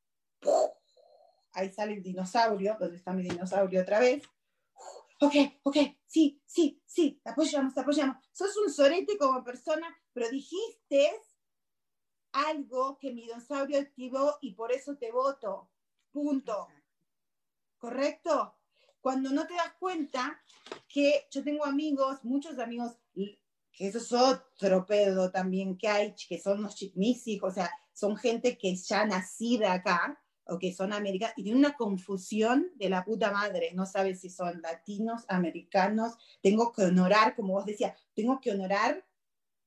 [1.52, 4.22] Ahí sale el dinosaurio, donde está mi dinosaurio otra vez.
[5.20, 8.16] Ok, ok, sí, sí, sí, te apoyamos, te apoyamos.
[8.32, 11.10] Sos un sorete como persona, pero dijiste
[12.32, 15.70] algo que mi dinosaurio activó y por eso te voto.
[16.10, 16.68] Punto.
[17.78, 18.56] ¿Correcto?
[19.00, 20.42] Cuando no te das cuenta
[20.88, 22.98] que yo tengo amigos, muchos amigos,
[23.76, 27.70] que eso es otro pedo también que hay, que son los, mis hijos, o sea,
[27.92, 32.88] son gente que ya nacida acá o que son americanos y tienen una confusión de
[32.88, 37.94] la puta madre, no sabes si son latinos, americanos, tengo que honorar, como vos decías,
[38.14, 39.04] tengo que honorar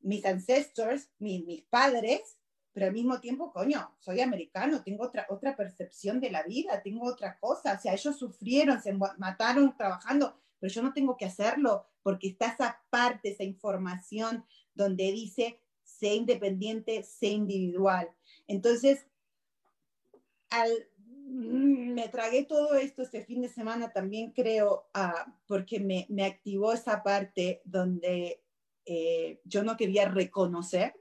[0.02, 2.38] mis ancestors, mis, mis padres,
[2.74, 7.06] pero al mismo tiempo, coño, soy americano, tengo otra, otra percepción de la vida, tengo
[7.06, 11.88] otra cosa, o sea, ellos sufrieron, se mataron trabajando, pero yo no tengo que hacerlo
[12.04, 18.10] porque está esa parte, esa información donde dice, sé independiente, sé individual.
[18.48, 19.06] Entonces,
[20.50, 26.06] al, mm, me tragué todo esto este fin de semana también creo, uh, porque me,
[26.10, 28.44] me, activó esa parte donde
[28.86, 30.94] eh, yo no quería reconocer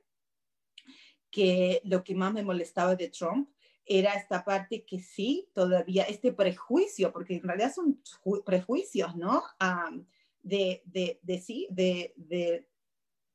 [1.31, 3.49] que lo que más me molestaba de Trump
[3.89, 8.01] era esta parte que sí, todavía, este prejuicio, porque en realidad son
[8.45, 9.43] prejuicios, ¿no?
[10.43, 12.69] de, de, de, sí, de, de,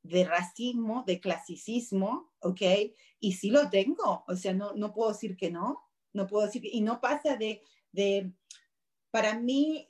[0.04, 2.62] de, racismo, de clasicismo, ¿ok?
[3.20, 6.62] Y sí lo tengo, o sea, no, no puedo decir que no, no puedo decir,
[6.62, 8.32] que, y no pasa de, de,
[9.12, 9.90] para mí,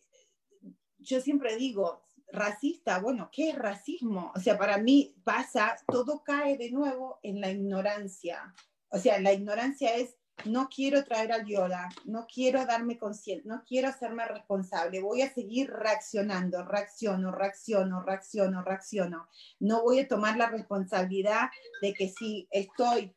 [0.98, 2.04] yo siempre digo,
[2.34, 4.32] racista, bueno, ¿qué es racismo?
[4.36, 8.54] O sea, para mí pasa, todo cae de nuevo en la ignorancia.
[8.90, 13.64] O sea, la ignorancia es, no quiero traer al Yoda, no quiero darme consciente, no
[13.66, 19.28] quiero hacerme responsable, voy a seguir reaccionando, reacciono, reacciono, reacciono, reacciono.
[19.60, 21.50] No voy a tomar la responsabilidad
[21.82, 23.16] de que si estoy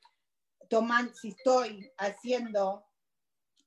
[0.69, 2.85] tomando, si estoy haciendo,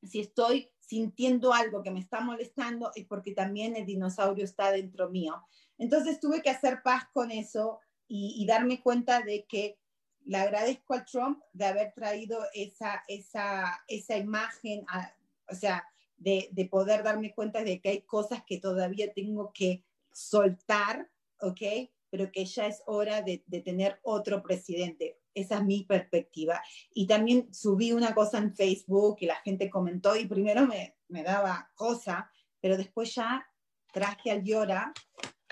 [0.04, 5.10] si estoy sintiendo algo que me está molestando es porque también el dinosaurio está dentro
[5.10, 5.44] mío.
[5.78, 7.80] Entonces tuve que hacer paz con eso
[8.12, 9.78] y, darme cuenta de que
[10.30, 14.86] le agradezco a Trump de haber traído esa, esa, esa imagen,
[15.50, 15.84] o sea,
[16.18, 21.10] de, de, poder darme cuenta de que hay cosas que todavía tengo que soltar,
[21.42, 21.90] ¿ok?
[22.12, 26.62] Pero que ya es hora de, de tener otro presidente, esa es mi perspectiva.
[26.94, 31.24] Y también subí una cosa en Facebook y la gente comentó y primero me, me
[31.24, 33.48] daba cosa, pero después ya
[33.92, 34.94] traje al Llora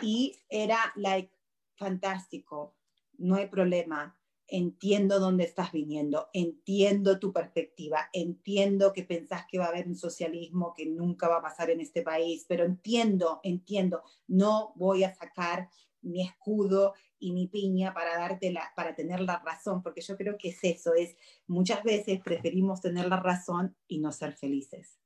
[0.03, 1.33] y era like
[1.77, 2.75] fantástico,
[3.17, 4.16] no hay problema.
[4.49, 9.95] Entiendo dónde estás viniendo, entiendo tu perspectiva, entiendo que pensás que va a haber un
[9.95, 15.13] socialismo que nunca va a pasar en este país, pero entiendo, entiendo, no voy a
[15.13, 15.69] sacar
[16.01, 20.37] mi escudo y mi piña para darte la, para tener la razón, porque yo creo
[20.37, 21.17] que es eso, es
[21.47, 24.97] muchas veces preferimos tener la razón y no ser felices.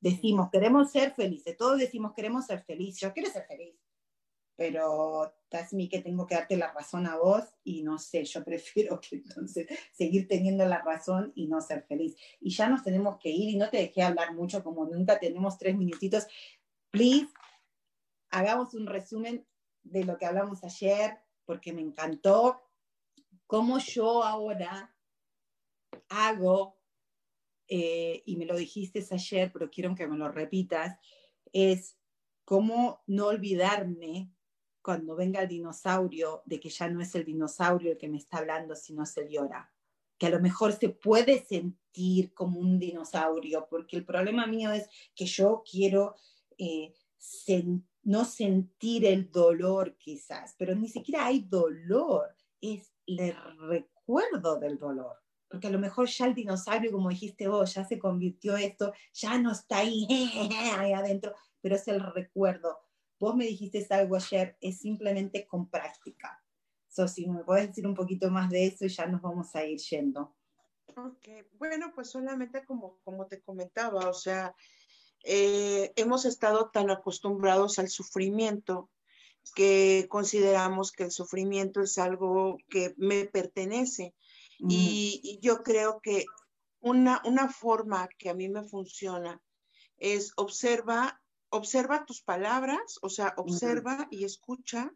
[0.00, 3.76] Decimos, queremos ser felices, todos decimos, queremos ser felices, yo quiero ser feliz,
[4.60, 5.32] pero
[5.72, 9.16] mí que tengo que darte la razón a vos y no sé, yo prefiero que
[9.16, 12.14] entonces seguir teniendo la razón y no ser feliz.
[12.40, 15.56] Y ya nos tenemos que ir y no te dejé hablar mucho, como nunca tenemos
[15.56, 16.26] tres minutitos.
[16.90, 17.28] Please,
[18.28, 19.46] hagamos un resumen
[19.82, 22.60] de lo que hablamos ayer, porque me encantó
[23.46, 24.94] cómo yo ahora
[26.10, 26.76] hago,
[27.66, 30.98] eh, y me lo dijiste ayer, pero quiero que me lo repitas,
[31.50, 31.96] es
[32.44, 34.30] cómo no olvidarme
[34.82, 38.38] cuando venga el dinosaurio de que ya no es el dinosaurio el que me está
[38.38, 39.72] hablando, sino se llora.
[40.18, 44.88] Que a lo mejor se puede sentir como un dinosaurio, porque el problema mío es
[45.14, 46.16] que yo quiero
[46.58, 53.34] eh, sentir no sentir el dolor quizás, pero ni siquiera hay dolor, es el
[53.68, 55.16] recuerdo del dolor.
[55.48, 59.36] Porque a lo mejor ya el dinosaurio, como dijiste vos, ya se convirtió esto, ya
[59.38, 60.06] no está ahí,
[60.78, 62.78] ahí adentro, pero es el recuerdo.
[63.20, 66.42] Vos me dijiste algo ayer, es simplemente con práctica.
[66.88, 69.64] So, si me puedes decir un poquito más de eso y ya nos vamos a
[69.64, 70.34] ir yendo.
[70.96, 74.56] Ok, bueno, pues solamente como, como te comentaba, o sea,
[75.22, 78.90] eh, hemos estado tan acostumbrados al sufrimiento
[79.54, 84.14] que consideramos que el sufrimiento es algo que me pertenece.
[84.58, 86.24] Y, yo creo que
[86.80, 89.42] una, una forma que a mí me funciona
[89.96, 91.19] es observa,
[91.50, 94.92] observa tus palabras, o sea, observa y escucha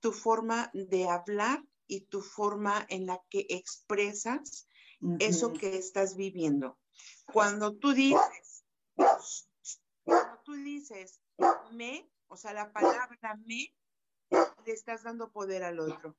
[0.00, 4.68] tu forma de hablar y tu forma en la que expresas
[5.18, 6.78] eso que estás viviendo.
[7.32, 8.64] Cuando tú dices,
[10.04, 11.20] cuando tú dices
[11.72, 13.74] me, o sea, la palabra me,
[14.30, 16.16] le estás dando poder al otro.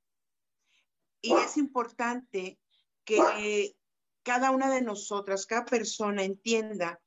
[1.21, 2.59] Y es importante
[3.03, 3.75] que
[4.23, 7.01] cada una de nosotras, cada persona entienda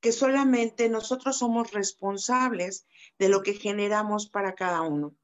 [0.00, 2.86] que solamente nosotros somos responsables
[3.18, 5.16] de lo que generamos para cada uno.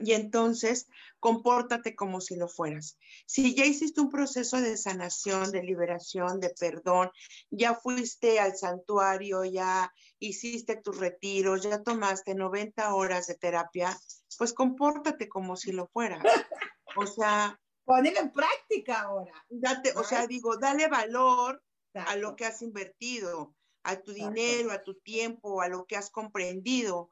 [0.00, 0.88] Y entonces,
[1.20, 2.98] compórtate como si lo fueras.
[3.26, 7.10] Si ya hiciste un proceso de sanación, de liberación, de perdón,
[7.50, 13.96] ya fuiste al santuario, ya hiciste tus retiros, ya tomaste 90 horas de terapia,
[14.38, 16.24] pues compórtate como si lo fueras.
[16.96, 17.58] O sea...
[17.84, 19.32] Ponelo en práctica ahora.
[19.48, 21.62] Date, o sea, digo, dale valor
[21.94, 26.10] a lo que has invertido, a tu dinero, a tu tiempo, a lo que has
[26.10, 27.10] comprendido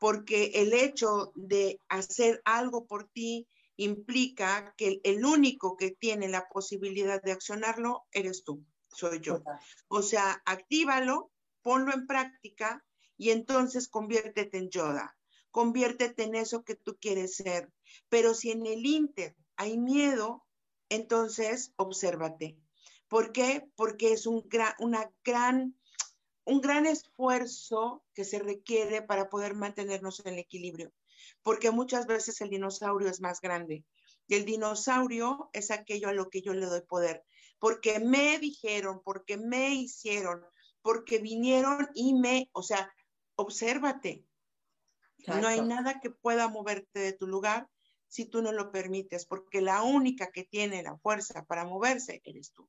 [0.00, 3.46] porque el hecho de hacer algo por ti
[3.76, 9.42] implica que el único que tiene la posibilidad de accionarlo eres tú, soy yo.
[9.88, 12.82] O sea, actívalo, ponlo en práctica
[13.18, 15.18] y entonces conviértete en Yoda,
[15.50, 17.70] conviértete en eso que tú quieres ser.
[18.08, 20.46] Pero si en el Inter hay miedo,
[20.88, 22.56] entonces obsérvate.
[23.06, 23.68] ¿Por qué?
[23.76, 24.48] Porque es un
[24.78, 25.74] una gran
[26.44, 30.92] un gran esfuerzo que se requiere para poder mantenernos en el equilibrio,
[31.42, 33.84] porque muchas veces el dinosaurio es más grande
[34.26, 37.24] y el dinosaurio es aquello a lo que yo le doy poder,
[37.58, 40.44] porque me dijeron, porque me hicieron,
[40.82, 42.92] porque vinieron y me, o sea,
[43.36, 44.24] obsérvate.
[45.26, 47.68] No hay nada que pueda moverte de tu lugar
[48.08, 52.52] si tú no lo permites, porque la única que tiene la fuerza para moverse eres
[52.52, 52.68] tú.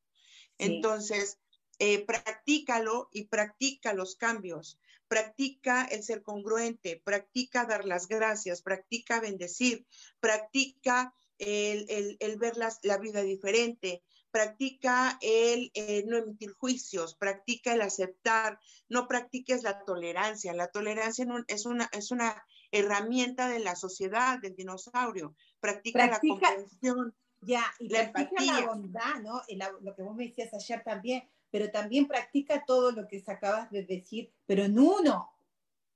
[0.57, 1.39] Entonces,
[1.83, 4.79] eh, practícalo y practica los cambios.
[5.07, 9.87] Practica el ser congruente, practica dar las gracias, practica bendecir,
[10.19, 12.53] practica el, ver
[12.83, 15.71] la vida diferente, practica el
[16.05, 20.53] no emitir juicios, practica el aceptar, no practiques la tolerancia.
[20.53, 25.35] La tolerancia es una, es una herramienta de la sociedad, del dinosaurio.
[25.59, 27.15] Practica, la comprensión.
[27.41, 29.41] Ya, y la practica la bondad, ¿no?
[29.81, 33.83] lo que vos me decías ayer también, pero también practica todo lo que acabas de
[33.83, 35.31] decir, pero en uno.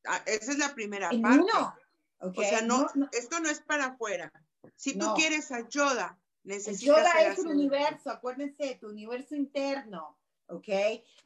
[0.06, 1.40] Ah, esa es la primera en parte.
[1.40, 1.76] Uno.
[2.20, 4.32] O sea, no, esto no es para afuera.
[4.76, 6.82] Si tú quieres a Yoda, necesitas.
[6.82, 10.68] Yoda es un universo, acuérdense, tu universo interno, ¿ok?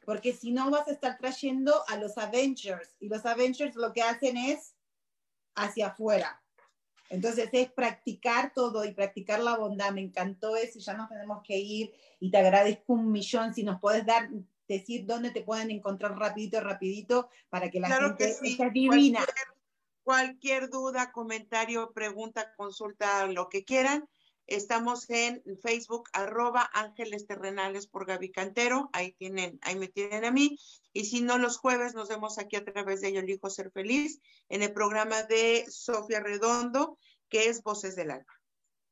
[0.04, 4.02] Porque si no vas a estar trayendo a los Avengers y los Avengers lo que
[4.02, 4.74] hacen es
[5.54, 6.39] hacia afuera.
[7.10, 9.92] Entonces es practicar todo y practicar la bondad.
[9.92, 13.80] Me encantó eso, ya nos tenemos que ir y te agradezco un millón si nos
[13.80, 14.30] puedes dar,
[14.68, 19.26] decir dónde te pueden encontrar rapidito, rapidito, para que la gente que divina.
[20.04, 24.08] Cualquier, duda, comentario, pregunta, consulta, lo que quieran.
[24.50, 28.90] Estamos en Facebook, arroba Ángeles Terrenales por Gaby Cantero.
[28.92, 30.58] Ahí tienen, ahí me tienen a mí.
[30.92, 34.20] Y si no, los jueves nos vemos aquí a través de Yo Elijo Ser Feliz
[34.48, 36.98] en el programa de Sofía Redondo,
[37.28, 38.40] que es Voces del Alma.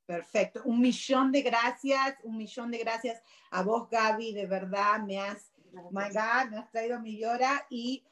[0.06, 0.62] Perfecto.
[0.64, 4.34] Un millón de gracias, un millón de gracias a vos, Gaby.
[4.34, 8.04] De verdad, me has, my God, me has traído mi llora y,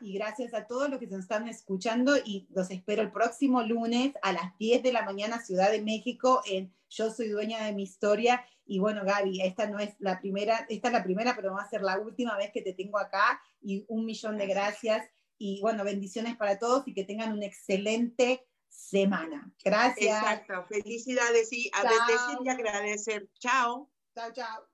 [0.00, 4.12] y gracias a todos los que se están escuchando y los espero el próximo lunes
[4.22, 7.84] a las 10 de la mañana, Ciudad de México, en Yo Soy Dueña de mi
[7.84, 8.44] Historia.
[8.66, 11.70] Y bueno, Gaby, esta no es la primera, esta es la primera, pero va a
[11.70, 15.06] ser la última vez que te tengo acá y un millón de gracias.
[15.38, 19.52] Y bueno, bendiciones para todos y que tengan un excelente semana.
[19.64, 20.18] Gracias.
[20.18, 20.66] Exacto.
[20.68, 23.28] Felicidades y a bendecir y agradecer.
[23.38, 23.90] Chao.
[24.14, 24.73] Chao, chao.